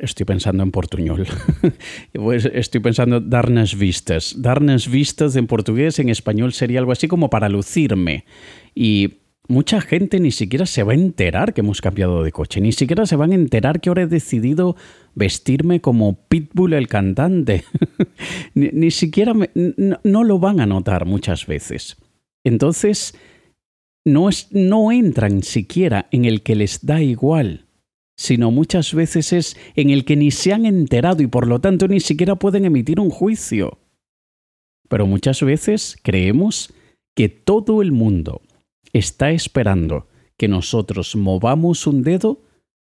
estoy 0.00 0.26
pensando 0.26 0.62
en 0.62 0.70
portuñol, 0.70 1.26
pues 2.12 2.44
estoy 2.46 2.80
pensando 2.80 3.20
darnas 3.20 3.76
vistas. 3.76 4.34
Darnas 4.38 4.88
vistas 4.88 5.36
en 5.36 5.46
portugués, 5.46 5.98
en 5.98 6.08
español 6.08 6.52
sería 6.52 6.78
algo 6.78 6.92
así 6.92 7.08
como 7.08 7.30
para 7.30 7.48
lucirme. 7.48 8.24
Y 8.74 9.18
mucha 9.48 9.80
gente 9.80 10.20
ni 10.20 10.30
siquiera 10.30 10.66
se 10.66 10.82
va 10.82 10.92
a 10.92 10.96
enterar 10.96 11.54
que 11.54 11.60
hemos 11.60 11.80
cambiado 11.80 12.22
de 12.22 12.32
coche, 12.32 12.60
ni 12.60 12.72
siquiera 12.72 13.06
se 13.06 13.16
van 13.16 13.32
a 13.32 13.36
enterar 13.36 13.80
que 13.80 13.88
ahora 13.88 14.02
he 14.02 14.06
decidido 14.06 14.76
vestirme 15.14 15.80
como 15.80 16.26
Pitbull 16.28 16.74
el 16.74 16.88
cantante. 16.88 17.64
ni, 18.54 18.90
siquiera 18.90 19.34
no, 19.34 20.24
lo 20.24 20.38
van 20.38 20.60
a 20.60 20.66
notar 20.66 21.06
muchas 21.06 21.46
veces. 21.46 21.96
Entonces, 22.44 23.14
no, 24.04 24.28
es, 24.28 24.48
no 24.52 24.92
entran 24.92 25.42
siquiera 25.42 26.08
en 26.12 26.24
el 26.24 26.42
que 26.42 26.54
les 26.54 26.84
da 26.84 27.02
igual, 27.02 27.65
sino 28.16 28.50
muchas 28.50 28.94
veces 28.94 29.32
es 29.32 29.56
en 29.74 29.90
el 29.90 30.04
que 30.04 30.16
ni 30.16 30.30
se 30.30 30.52
han 30.52 30.66
enterado 30.66 31.22
y 31.22 31.26
por 31.26 31.46
lo 31.46 31.60
tanto 31.60 31.86
ni 31.88 32.00
siquiera 32.00 32.36
pueden 32.36 32.64
emitir 32.64 32.98
un 32.98 33.10
juicio. 33.10 33.78
Pero 34.88 35.06
muchas 35.06 35.42
veces 35.42 35.98
creemos 36.02 36.72
que 37.14 37.28
todo 37.28 37.82
el 37.82 37.92
mundo 37.92 38.42
está 38.92 39.30
esperando 39.30 40.08
que 40.38 40.48
nosotros 40.48 41.16
movamos 41.16 41.86
un 41.86 42.02
dedo 42.02 42.42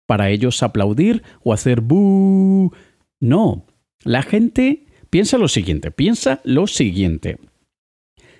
para 0.06 0.30
ellos 0.30 0.62
aplaudir 0.62 1.22
o 1.42 1.52
hacer 1.52 1.80
bu. 1.80 2.72
No, 3.20 3.66
la 4.02 4.22
gente 4.22 4.86
piensa 5.10 5.38
lo 5.38 5.48
siguiente, 5.48 5.90
piensa 5.90 6.40
lo 6.44 6.66
siguiente. 6.66 7.38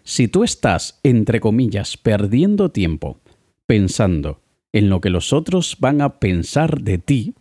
Si 0.02 0.28
tú 0.28 0.44
estás, 0.44 1.00
entre 1.02 1.40
comillas, 1.40 1.96
perdiendo 1.96 2.70
tiempo 2.70 3.20
pensando 3.66 4.42
en 4.74 4.90
lo 4.90 5.00
que 5.00 5.08
los 5.08 5.32
otros 5.32 5.76
van 5.78 6.00
a 6.00 6.18
pensar 6.18 6.82
de 6.82 6.98
ti, 6.98 7.34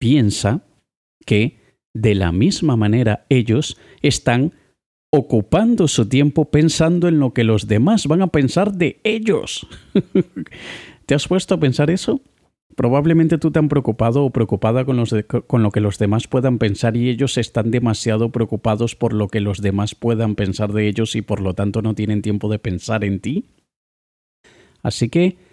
piensa 0.00 0.62
que 1.24 1.60
de 1.94 2.16
la 2.16 2.32
misma 2.32 2.76
manera 2.76 3.24
ellos 3.28 3.78
están 4.02 4.52
ocupando 5.12 5.86
su 5.86 6.08
tiempo 6.08 6.50
pensando 6.50 7.06
en 7.06 7.20
lo 7.20 7.32
que 7.32 7.44
los 7.44 7.68
demás 7.68 8.08
van 8.08 8.22
a 8.22 8.26
pensar 8.26 8.72
de 8.72 9.00
ellos. 9.04 9.66
¿Te 11.06 11.14
has 11.14 11.28
puesto 11.28 11.54
a 11.54 11.60
pensar 11.60 11.88
eso? 11.88 12.20
Probablemente 12.74 13.38
tú 13.38 13.52
te 13.52 13.60
han 13.60 13.68
preocupado 13.68 14.24
o 14.24 14.30
preocupada 14.30 14.84
con, 14.84 15.04
con, 15.46 15.62
lo 15.62 15.70
que 15.70 15.80
los 15.80 15.98
demás 15.98 16.26
puedan 16.26 16.58
pensar 16.58 16.96
y 16.96 17.10
ellos 17.10 17.38
están 17.38 17.70
demasiado 17.70 18.30
preocupados 18.30 18.96
por 18.96 19.12
lo 19.12 19.28
que 19.28 19.40
los 19.40 19.60
demás 19.62 19.94
puedan 19.94 20.34
pensar 20.34 20.72
de 20.72 20.88
ellos 20.88 21.14
y 21.14 21.22
por 21.22 21.40
lo 21.40 21.54
tanto 21.54 21.80
no 21.80 21.94
tienen 21.94 22.22
tiempo 22.22 22.48
de 22.48 22.58
pensar 22.58 23.04
en 23.04 23.20
ti. 23.20 23.44
Así 24.82 25.08
que 25.08 25.49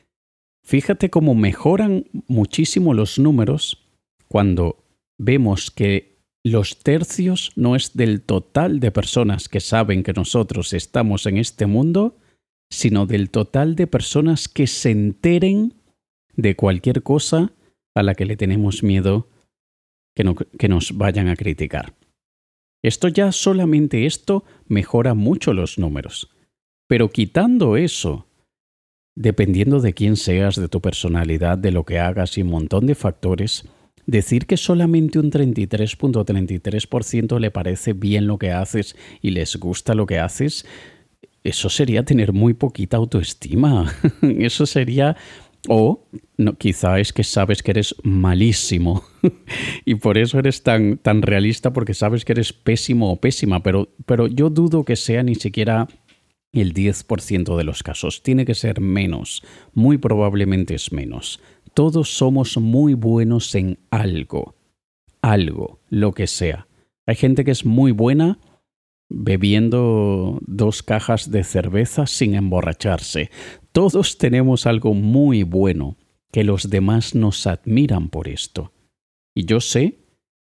fíjate 0.67 1.09
cómo 1.09 1.33
mejoran 1.33 2.05
muchísimo 2.27 2.93
los 2.93 3.17
números 3.17 3.87
cuando 4.27 4.83
vemos 5.17 5.71
que 5.71 6.17
los 6.43 6.79
tercios 6.79 7.53
no 7.55 7.77
es 7.77 7.95
del 7.95 8.21
total 8.21 8.81
de 8.81 8.91
personas 8.91 9.47
que 9.47 9.61
saben 9.61 10.03
que 10.03 10.11
nosotros 10.11 10.73
estamos 10.73 11.25
en 11.25 11.37
este 11.37 11.67
mundo, 11.67 12.17
sino 12.69 13.05
del 13.05 13.29
total 13.29 13.75
de 13.75 13.87
personas 13.87 14.49
que 14.49 14.67
se 14.67 14.91
enteren 14.91 15.73
de 16.35 16.57
cualquier 16.57 17.01
cosa 17.01 17.53
a 17.95 18.03
la 18.03 18.13
que 18.13 18.25
le 18.25 18.35
tenemos 18.35 18.83
miedo 18.83 19.29
que, 20.15 20.35
que 20.59 20.67
nos 20.67 20.97
vayan 20.97 21.29
a 21.29 21.37
criticar. 21.37 21.95
Esto 22.83 23.07
ya 23.07 23.31
solamente 23.31 24.05
esto 24.05 24.43
mejora 24.67 25.13
mucho 25.13 25.53
los 25.53 25.79
números. 25.79 26.29
Pero 26.87 27.09
quitando 27.09 27.77
eso, 27.77 28.27
dependiendo 29.17 29.79
de 29.79 29.93
quién 29.93 30.15
seas, 30.15 30.55
de 30.55 30.69
tu 30.69 30.79
personalidad, 30.79 31.57
de 31.57 31.71
lo 31.71 31.83
que 31.83 31.99
hagas 31.99 32.37
y 32.37 32.43
un 32.43 32.49
montón 32.49 32.85
de 32.85 32.95
factores, 32.95 33.65
Decir 34.07 34.45
que 34.45 34.55
solamente 34.55 35.19
un 35.19 35.31
33.33% 35.31 37.39
le 37.39 37.51
parece 37.51 37.91
bien 37.91 38.25
lo 38.25 38.37
que 38.37 38.53
haces 38.53 38.95
y 39.21 39.31
les 39.31 39.57
gusta 39.57 39.95
lo 39.95 40.05
que 40.05 40.17
haces, 40.17 40.65
eso 41.43 41.69
sería 41.69 42.05
tener 42.05 42.31
muy 42.31 42.53
poquita 42.53 42.95
autoestima. 42.95 43.93
eso 44.21 44.65
sería... 44.65 45.17
O 45.67 46.07
no, 46.37 46.53
quizá 46.53 46.99
es 46.99 47.11
que 47.11 47.25
sabes 47.25 47.61
que 47.61 47.71
eres 47.71 47.95
malísimo 48.01 49.03
y 49.85 49.95
por 49.95 50.17
eso 50.17 50.39
eres 50.39 50.63
tan, 50.63 50.97
tan 50.97 51.21
realista 51.21 51.73
porque 51.73 51.93
sabes 51.93 52.23
que 52.23 52.31
eres 52.31 52.53
pésimo 52.53 53.11
o 53.11 53.19
pésima, 53.19 53.61
pero, 53.61 53.89
pero 54.05 54.27
yo 54.27 54.49
dudo 54.49 54.85
que 54.85 54.95
sea 54.95 55.23
ni 55.23 55.35
siquiera 55.35 55.89
el 56.53 56.73
10% 56.73 57.57
de 57.57 57.63
los 57.63 57.83
casos. 57.83 58.23
Tiene 58.23 58.45
que 58.45 58.55
ser 58.55 58.81
menos, 58.81 59.43
muy 59.73 59.97
probablemente 59.97 60.75
es 60.75 60.91
menos. 60.91 61.39
Todos 61.73 62.09
somos 62.09 62.57
muy 62.57 62.93
buenos 62.93 63.53
en 63.55 63.79
algo, 63.91 64.55
algo, 65.21 65.79
lo 65.89 66.13
que 66.13 66.27
sea. 66.27 66.67
Hay 67.05 67.15
gente 67.15 67.43
que 67.43 67.51
es 67.51 67.65
muy 67.65 67.91
buena 67.91 68.39
bebiendo 69.09 70.39
dos 70.41 70.83
cajas 70.83 71.31
de 71.31 71.43
cerveza 71.43 72.05
sin 72.07 72.35
emborracharse. 72.35 73.29
Todos 73.71 74.17
tenemos 74.17 74.67
algo 74.67 74.93
muy 74.93 75.43
bueno 75.43 75.95
que 76.31 76.43
los 76.43 76.69
demás 76.69 77.15
nos 77.15 77.47
admiran 77.47 78.09
por 78.09 78.27
esto. 78.27 78.73
Y 79.33 79.45
yo 79.45 79.61
sé 79.61 79.99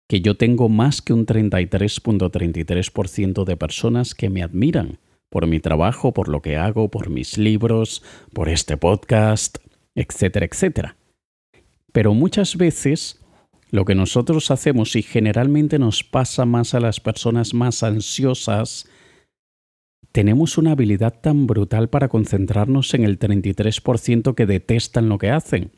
que 0.09 0.19
yo 0.21 0.35
tengo 0.35 0.67
más 0.67 1.01
que 1.01 1.13
un 1.13 1.25
33.33% 1.25 3.45
de 3.45 3.55
personas 3.55 4.13
que 4.13 4.29
me 4.29 4.43
admiran 4.43 4.99
por 5.31 5.47
mi 5.47 5.61
trabajo, 5.61 6.11
por 6.13 6.27
lo 6.27 6.41
que 6.41 6.57
hago, 6.57 6.89
por 6.91 7.09
mis 7.09 7.37
libros, 7.37 8.03
por 8.33 8.49
este 8.49 8.75
podcast, 8.75 9.59
etcétera, 9.95 10.45
etcétera. 10.45 10.97
Pero 11.93 12.13
muchas 12.13 12.57
veces 12.57 13.23
lo 13.71 13.85
que 13.85 13.95
nosotros 13.95 14.51
hacemos 14.51 14.97
y 14.97 15.01
generalmente 15.01 15.79
nos 15.79 16.03
pasa 16.03 16.45
más 16.45 16.73
a 16.73 16.81
las 16.81 16.99
personas 16.99 17.53
más 17.53 17.81
ansiosas, 17.81 18.89
tenemos 20.11 20.57
una 20.57 20.73
habilidad 20.73 21.21
tan 21.21 21.47
brutal 21.47 21.89
para 21.89 22.09
concentrarnos 22.09 22.93
en 22.93 23.05
el 23.05 23.17
33% 23.17 24.35
que 24.35 24.45
detestan 24.45 25.07
lo 25.07 25.17
que 25.17 25.29
hacen. 25.29 25.71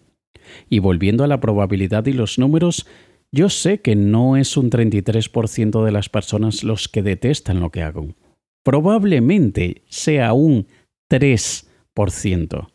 Y 0.68 0.80
volviendo 0.80 1.24
a 1.24 1.28
la 1.28 1.40
probabilidad 1.40 2.08
y 2.08 2.14
los 2.14 2.40
números, 2.40 2.88
yo 3.32 3.50
sé 3.50 3.82
que 3.82 3.96
no 3.96 4.36
es 4.36 4.58
un 4.58 4.72
33% 4.72 5.86
de 5.86 5.92
las 5.92 6.10
personas 6.10 6.64
los 6.64 6.90
que 6.90 7.04
detestan 7.04 7.60
lo 7.60 7.70
que 7.70 7.84
hago. 7.84 8.08
Probablemente 8.64 9.84
sea 9.88 10.34
un 10.34 10.68
3%. 11.12 12.68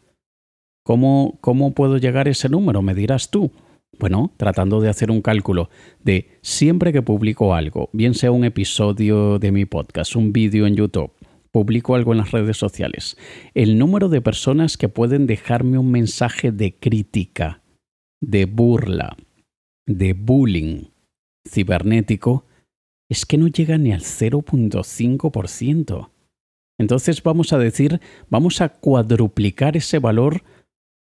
¿Cómo, 0.85 1.39
¿Cómo 1.41 1.75
puedo 1.75 1.99
llegar 1.99 2.29
a 2.29 2.31
ese 2.31 2.49
número? 2.49 2.83
Me 2.83 2.95
dirás 2.95 3.31
tú. 3.31 3.51
Bueno, 3.99 4.33
tratando 4.37 4.81
de 4.81 4.89
hacer 4.89 5.11
un 5.11 5.23
cálculo 5.23 5.71
de 6.03 6.39
siempre 6.41 6.93
que 6.93 7.03
publico 7.03 7.55
algo, 7.55 7.91
bien 7.93 8.15
sea 8.15 8.31
un 8.31 8.45
episodio 8.45 9.39
de 9.39 9.51
mi 9.51 9.65
podcast, 9.65 10.15
un 10.15 10.33
vídeo 10.33 10.67
en 10.67 10.77
YouTube, 10.77 11.11
publico 11.51 11.97
algo 11.97 12.13
en 12.13 12.19
las 12.19 12.31
redes 12.31 12.57
sociales, 12.57 13.17
el 13.55 13.77
número 13.77 14.09
de 14.09 14.21
personas 14.21 14.77
que 14.77 14.89
pueden 14.89 15.27
dejarme 15.27 15.79
un 15.79 15.91
mensaje 15.91 16.53
de 16.53 16.77
crítica, 16.79 17.63
de 18.21 18.45
burla, 18.45 19.17
de 19.87 20.13
bullying 20.13 20.85
cibernético, 21.49 22.45
es 23.09 23.27
que 23.27 23.39
no 23.39 23.49
llega 23.49 23.79
ni 23.79 23.93
al 23.93 24.03
0.5%. 24.03 26.11
Entonces 26.79 27.23
vamos 27.23 27.53
a 27.53 27.59
decir, 27.59 28.01
vamos 28.29 28.61
a 28.61 28.69
cuadruplicar 28.69 29.77
ese 29.77 29.99
valor 29.99 30.43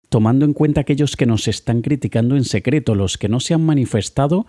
tomando 0.09 0.45
en 0.45 0.53
cuenta 0.53 0.83
aquellos 0.83 1.17
que 1.17 1.25
nos 1.25 1.49
están 1.49 1.81
criticando 1.81 2.37
en 2.37 2.45
secreto, 2.45 2.95
los 2.95 3.17
que 3.17 3.31
no 3.31 3.41
se 3.41 3.55
han 3.55 3.65
manifestado, 3.65 4.45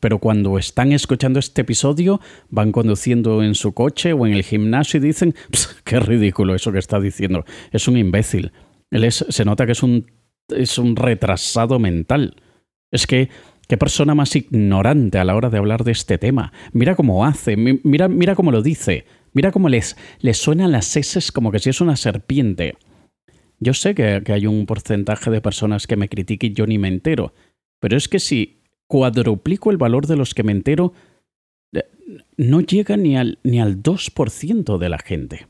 pero 0.00 0.18
cuando 0.18 0.58
están 0.58 0.92
escuchando 0.92 1.38
este 1.38 1.62
episodio 1.62 2.20
van 2.50 2.72
conduciendo 2.72 3.42
en 3.42 3.54
su 3.54 3.72
coche 3.72 4.12
o 4.12 4.26
en 4.26 4.34
el 4.34 4.42
gimnasio 4.42 4.98
y 4.98 5.04
dicen, 5.04 5.34
qué 5.84 5.98
ridículo 6.00 6.54
eso 6.54 6.72
que 6.72 6.78
está 6.78 7.00
diciendo, 7.00 7.46
es 7.72 7.88
un 7.88 7.96
imbécil. 7.96 8.52
Se 9.10 9.46
nota 9.46 9.64
que 9.64 9.72
es 9.72 9.82
un, 9.82 10.10
es 10.48 10.76
un 10.76 10.96
retrasado 10.96 11.78
mental. 11.78 12.36
Es 12.90 13.06
que 13.06 13.30
Qué 13.68 13.76
persona 13.76 14.14
más 14.14 14.34
ignorante 14.34 15.18
a 15.18 15.24
la 15.24 15.36
hora 15.36 15.50
de 15.50 15.58
hablar 15.58 15.84
de 15.84 15.92
este 15.92 16.16
tema. 16.16 16.54
Mira 16.72 16.96
cómo 16.96 17.26
hace, 17.26 17.54
mira, 17.58 18.08
mira 18.08 18.34
cómo 18.34 18.50
lo 18.50 18.62
dice, 18.62 19.04
mira 19.34 19.52
cómo 19.52 19.68
les, 19.68 19.94
les 20.20 20.38
suenan 20.38 20.72
las 20.72 20.96
S 20.96 21.30
como 21.32 21.52
que 21.52 21.58
si 21.58 21.68
es 21.68 21.82
una 21.82 21.96
serpiente. 21.96 22.76
Yo 23.60 23.74
sé 23.74 23.94
que, 23.94 24.22
hay 24.26 24.46
un 24.46 24.64
porcentaje 24.64 25.30
de 25.30 25.42
personas 25.42 25.86
que 25.86 25.96
me 25.96 26.08
critiquen 26.08 26.52
y 26.52 26.54
yo 26.54 26.66
ni 26.66 26.78
me 26.78 26.88
entero, 26.88 27.34
pero 27.78 27.98
es 27.98 28.08
que 28.08 28.20
si 28.20 28.62
cuadruplico 28.86 29.70
el 29.70 29.76
valor 29.76 30.06
de 30.06 30.16
los 30.16 30.32
que 30.32 30.44
me 30.44 30.52
entero, 30.52 30.94
eh, 31.74 31.84
no 32.38 32.62
llega 32.62 32.96
ni 32.96 33.18
al, 33.18 33.38
ni 33.42 33.60
al 33.60 33.82
2% 33.82 34.78
de 34.78 34.88
la 34.88 34.98
gente. 34.98 35.46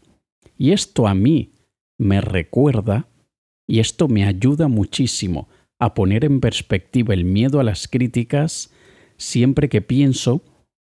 Y 0.57 0.73
esto 0.73 1.07
a 1.07 1.15
mí 1.15 1.53
me 1.99 2.21
recuerda, 2.21 3.07
y 3.65 3.79
esto 3.79 4.09
me 4.09 4.25
ayuda 4.25 4.67
muchísimo 4.67 5.49
a 5.79 5.95
poner 5.95 6.25
en 6.25 6.41
perspectiva 6.41 7.14
el 7.14 7.25
miedo 7.25 7.61
a 7.61 7.64
las 7.64 7.88
críticas 7.88 8.73
siempre 9.17 9.69
que 9.69 9.83
pienso 9.83 10.43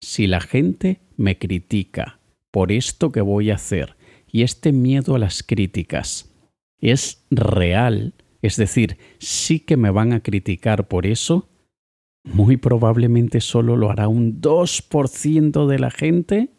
si 0.01 0.27
la 0.27 0.41
gente 0.41 1.01
me 1.17 1.37
critica 1.37 2.19
por 2.51 2.71
esto 2.71 3.11
que 3.11 3.21
voy 3.21 3.51
a 3.51 3.55
hacer 3.55 3.95
y 4.31 4.43
este 4.43 4.71
miedo 4.71 5.15
a 5.15 5.19
las 5.19 5.43
críticas 5.43 6.31
es 6.79 7.23
real, 7.29 8.15
es 8.41 8.57
decir, 8.57 8.97
sí 9.19 9.59
que 9.59 9.77
me 9.77 9.91
van 9.91 10.13
a 10.13 10.21
criticar 10.21 10.87
por 10.87 11.05
eso, 11.05 11.47
muy 12.23 12.57
probablemente 12.57 13.41
solo 13.41 13.75
lo 13.77 13.89
hará 13.89 14.07
un 14.07 14.41
2% 14.41 15.67
de 15.67 15.79
la 15.79 15.91
gente. 15.91 16.49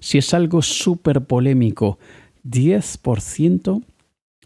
Si 0.00 0.18
es 0.18 0.34
algo 0.34 0.62
súper 0.62 1.24
polémico, 1.26 1.98
10%, 2.44 3.84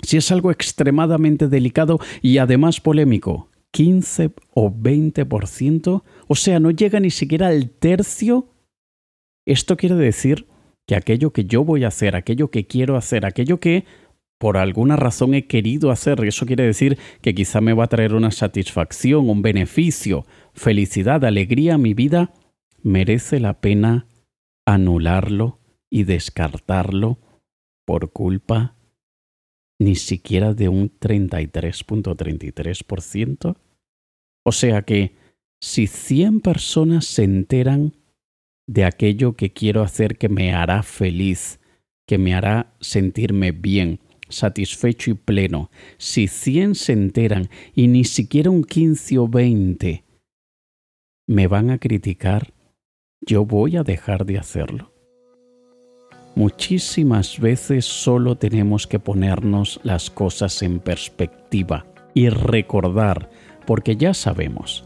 Si 0.03 0.17
es 0.17 0.31
algo 0.31 0.51
extremadamente 0.51 1.49
delicado 1.49 1.99
y 2.23 2.39
además 2.39 2.81
polémico, 2.81 3.51
15 3.73 4.33
o 4.55 4.71
20%, 4.71 6.03
o 6.27 6.35
sea, 6.35 6.61
no 6.61 6.71
llega 6.71 7.01
ni 7.01 7.11
siquiera 7.11 7.49
al 7.49 7.71
tercio. 7.71 8.49
Esto 9.47 9.77
quiere 9.77 9.97
decir 9.97 10.47
que 10.87 10.97
aquello 10.97 11.33
que 11.33 11.45
yo 11.45 11.65
voy 11.65 11.85
a 11.85 11.89
hacer, 11.89 12.17
aquello 12.17 12.51
que 12.51 12.67
quiero 12.67 12.97
hacer, 12.97 13.27
aquello 13.27 13.59
que 13.59 13.85
por 14.39 14.59
alguna 14.59 14.97
razón 14.97 15.35
he 15.35 15.47
querido 15.47 15.91
hacer, 15.91 16.23
eso 16.25 16.47
quiere 16.47 16.65
decir 16.65 16.99
que 17.23 17.35
quizá 17.35 17.61
me 17.61 17.73
va 17.73 17.85
a 17.85 17.89
traer 17.89 18.15
una 18.15 18.31
satisfacción, 18.31 19.31
un 19.31 19.43
beneficio, 19.43 20.27
felicidad, 20.53 21.25
alegría 21.25 21.75
a 21.75 21.79
mi 21.79 21.95
vida, 21.95 22.33
merece 22.83 23.41
la 23.41 23.61
pena 23.61 24.07
anularlo 24.67 25.59
y 25.91 26.05
descartarlo 26.05 27.19
por 27.87 28.13
culpa 28.13 28.76
ni 29.79 29.95
siquiera 29.95 30.53
de 30.55 30.69
un 30.69 30.91
33.33%? 30.91 33.57
O 34.45 34.53
sea 34.53 34.83
que 34.83 35.15
si 35.61 35.87
100 35.87 36.41
personas 36.41 37.05
se 37.07 37.23
enteran 37.25 37.95
de 38.67 38.85
aquello 38.85 39.35
que 39.35 39.53
quiero 39.53 39.83
hacer 39.83 40.19
que 40.19 40.29
me 40.29 40.53
hará 40.53 40.83
feliz, 40.83 41.61
que 42.07 42.19
me 42.19 42.35
hará 42.35 42.75
sentirme 42.81 43.53
bien, 43.53 44.01
satisfecho 44.29 45.11
y 45.11 45.15
pleno, 45.15 45.71
si 45.99 46.29
100 46.29 46.75
se 46.75 46.93
enteran 46.93 47.49
y 47.75 47.89
ni 47.89 48.05
siquiera 48.05 48.51
un 48.51 48.65
15 48.65 49.19
o 49.19 49.29
20 49.29 50.05
me 51.29 51.49
van 51.49 51.71
a 51.71 51.79
criticar, 51.79 52.55
yo 53.21 53.45
voy 53.45 53.77
a 53.77 53.83
dejar 53.83 54.27
de 54.27 54.39
hacerlo. 54.39 54.96
Muchísimas 56.37 57.41
veces 57.41 57.87
solo 57.87 58.37
tenemos 58.37 58.87
que 58.87 58.99
ponernos 58.99 59.81
las 59.83 60.11
cosas 60.11 60.61
en 60.61 60.81
perspectiva 60.81 61.87
y 62.13 62.29
recordar 62.29 63.31
porque 63.65 63.97
ya 63.97 64.13
sabemos. 64.13 64.85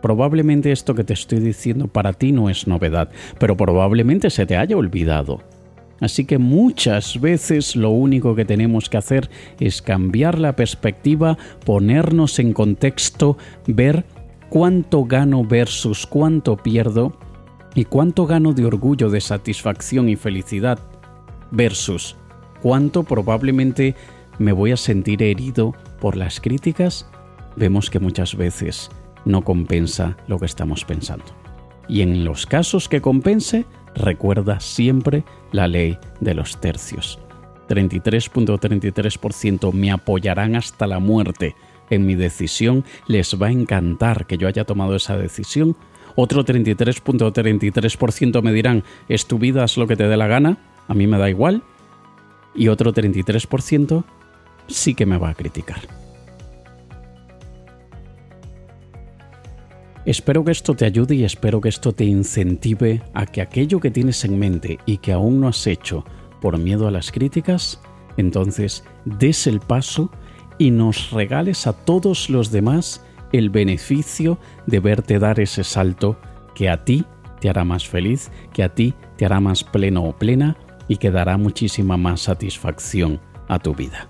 Probablemente 0.00 0.70
esto 0.70 0.94
que 0.94 1.02
te 1.02 1.14
estoy 1.14 1.40
diciendo 1.40 1.88
para 1.88 2.12
ti 2.12 2.30
no 2.30 2.48
es 2.48 2.68
novedad, 2.68 3.10
pero 3.40 3.56
probablemente 3.56 4.30
se 4.30 4.46
te 4.46 4.56
haya 4.56 4.76
olvidado. 4.76 5.40
Así 5.98 6.24
que 6.24 6.38
muchas 6.38 7.20
veces 7.20 7.74
lo 7.74 7.90
único 7.90 8.36
que 8.36 8.44
tenemos 8.44 8.88
que 8.88 8.98
hacer 8.98 9.28
es 9.58 9.82
cambiar 9.82 10.38
la 10.38 10.54
perspectiva, 10.54 11.36
ponernos 11.66 12.38
en 12.38 12.52
contexto, 12.52 13.36
ver 13.66 14.04
cuánto 14.50 15.04
gano 15.04 15.44
versus 15.44 16.06
cuánto 16.06 16.56
pierdo 16.56 17.18
y 17.74 17.84
cuánto 17.84 18.26
gano 18.26 18.52
de 18.52 18.66
orgullo, 18.66 19.10
de 19.10 19.20
satisfacción 19.20 20.08
y 20.08 20.16
felicidad 20.16 20.78
versus 21.50 22.16
cuánto 22.60 23.02
probablemente 23.02 23.94
me 24.38 24.52
voy 24.52 24.72
a 24.72 24.76
sentir 24.76 25.22
herido 25.22 25.74
por 26.00 26.16
las 26.16 26.40
críticas 26.40 27.06
vemos 27.56 27.90
que 27.90 28.00
muchas 28.00 28.36
veces 28.36 28.90
no 29.24 29.42
compensa 29.42 30.16
lo 30.26 30.38
que 30.38 30.46
estamos 30.46 30.84
pensando. 30.84 31.24
Y 31.88 32.02
en 32.02 32.24
los 32.24 32.46
casos 32.46 32.88
que 32.88 33.00
compense, 33.00 33.66
recuerda 33.94 34.60
siempre 34.60 35.24
la 35.52 35.68
ley 35.68 35.98
de 36.20 36.34
los 36.34 36.60
tercios. 36.60 37.18
33.33% 37.68 39.72
me 39.72 39.90
apoyarán 39.90 40.56
hasta 40.56 40.86
la 40.86 40.98
muerte 40.98 41.54
en 41.90 42.06
mi 42.06 42.14
decisión, 42.14 42.84
les 43.06 43.40
va 43.40 43.48
a 43.48 43.52
encantar 43.52 44.26
que 44.26 44.38
yo 44.38 44.48
haya 44.48 44.64
tomado 44.64 44.96
esa 44.96 45.16
decisión. 45.16 45.76
Otro 46.14 46.44
33.33% 46.44 48.42
me 48.42 48.52
dirán, 48.52 48.84
es 49.08 49.26
tu 49.26 49.38
vida, 49.38 49.64
es 49.64 49.76
lo 49.76 49.86
que 49.86 49.96
te 49.96 50.08
dé 50.08 50.16
la 50.16 50.26
gana, 50.26 50.58
a 50.88 50.94
mí 50.94 51.06
me 51.06 51.18
da 51.18 51.30
igual. 51.30 51.62
Y 52.54 52.68
otro 52.68 52.92
33% 52.92 54.04
sí 54.68 54.94
que 54.94 55.06
me 55.06 55.18
va 55.18 55.30
a 55.30 55.34
criticar. 55.34 55.80
Espero 60.04 60.44
que 60.44 60.50
esto 60.50 60.74
te 60.74 60.84
ayude 60.84 61.14
y 61.14 61.24
espero 61.24 61.60
que 61.60 61.68
esto 61.68 61.92
te 61.92 62.04
incentive 62.04 63.02
a 63.14 63.24
que 63.24 63.40
aquello 63.40 63.78
que 63.78 63.92
tienes 63.92 64.24
en 64.24 64.36
mente 64.36 64.78
y 64.84 64.98
que 64.98 65.12
aún 65.12 65.40
no 65.40 65.46
has 65.46 65.66
hecho 65.68 66.04
por 66.40 66.58
miedo 66.58 66.88
a 66.88 66.90
las 66.90 67.12
críticas, 67.12 67.80
entonces 68.16 68.82
des 69.04 69.46
el 69.46 69.60
paso 69.60 70.10
y 70.58 70.72
nos 70.72 71.12
regales 71.12 71.68
a 71.68 71.72
todos 71.72 72.30
los 72.30 72.50
demás 72.50 73.04
el 73.32 73.50
beneficio 73.50 74.38
de 74.66 74.80
verte 74.80 75.18
dar 75.18 75.40
ese 75.40 75.64
salto 75.64 76.18
que 76.54 76.68
a 76.68 76.84
ti 76.84 77.04
te 77.40 77.48
hará 77.48 77.64
más 77.64 77.88
feliz, 77.88 78.30
que 78.52 78.62
a 78.62 78.68
ti 78.68 78.94
te 79.16 79.24
hará 79.24 79.40
más 79.40 79.64
pleno 79.64 80.04
o 80.04 80.16
plena 80.16 80.56
y 80.88 80.96
que 80.96 81.10
dará 81.10 81.36
muchísima 81.36 81.96
más 81.96 82.20
satisfacción 82.20 83.20
a 83.48 83.58
tu 83.58 83.74
vida. 83.74 84.08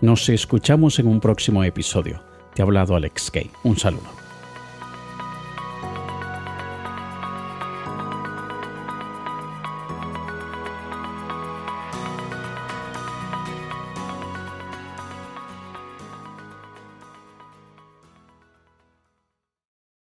Nos 0.00 0.28
escuchamos 0.28 0.98
en 0.98 1.08
un 1.08 1.20
próximo 1.20 1.64
episodio. 1.64 2.22
Te 2.54 2.62
ha 2.62 2.64
hablado 2.64 2.94
Alex 2.94 3.30
Kay. 3.30 3.50
Un 3.64 3.76
saludo. 3.76 4.17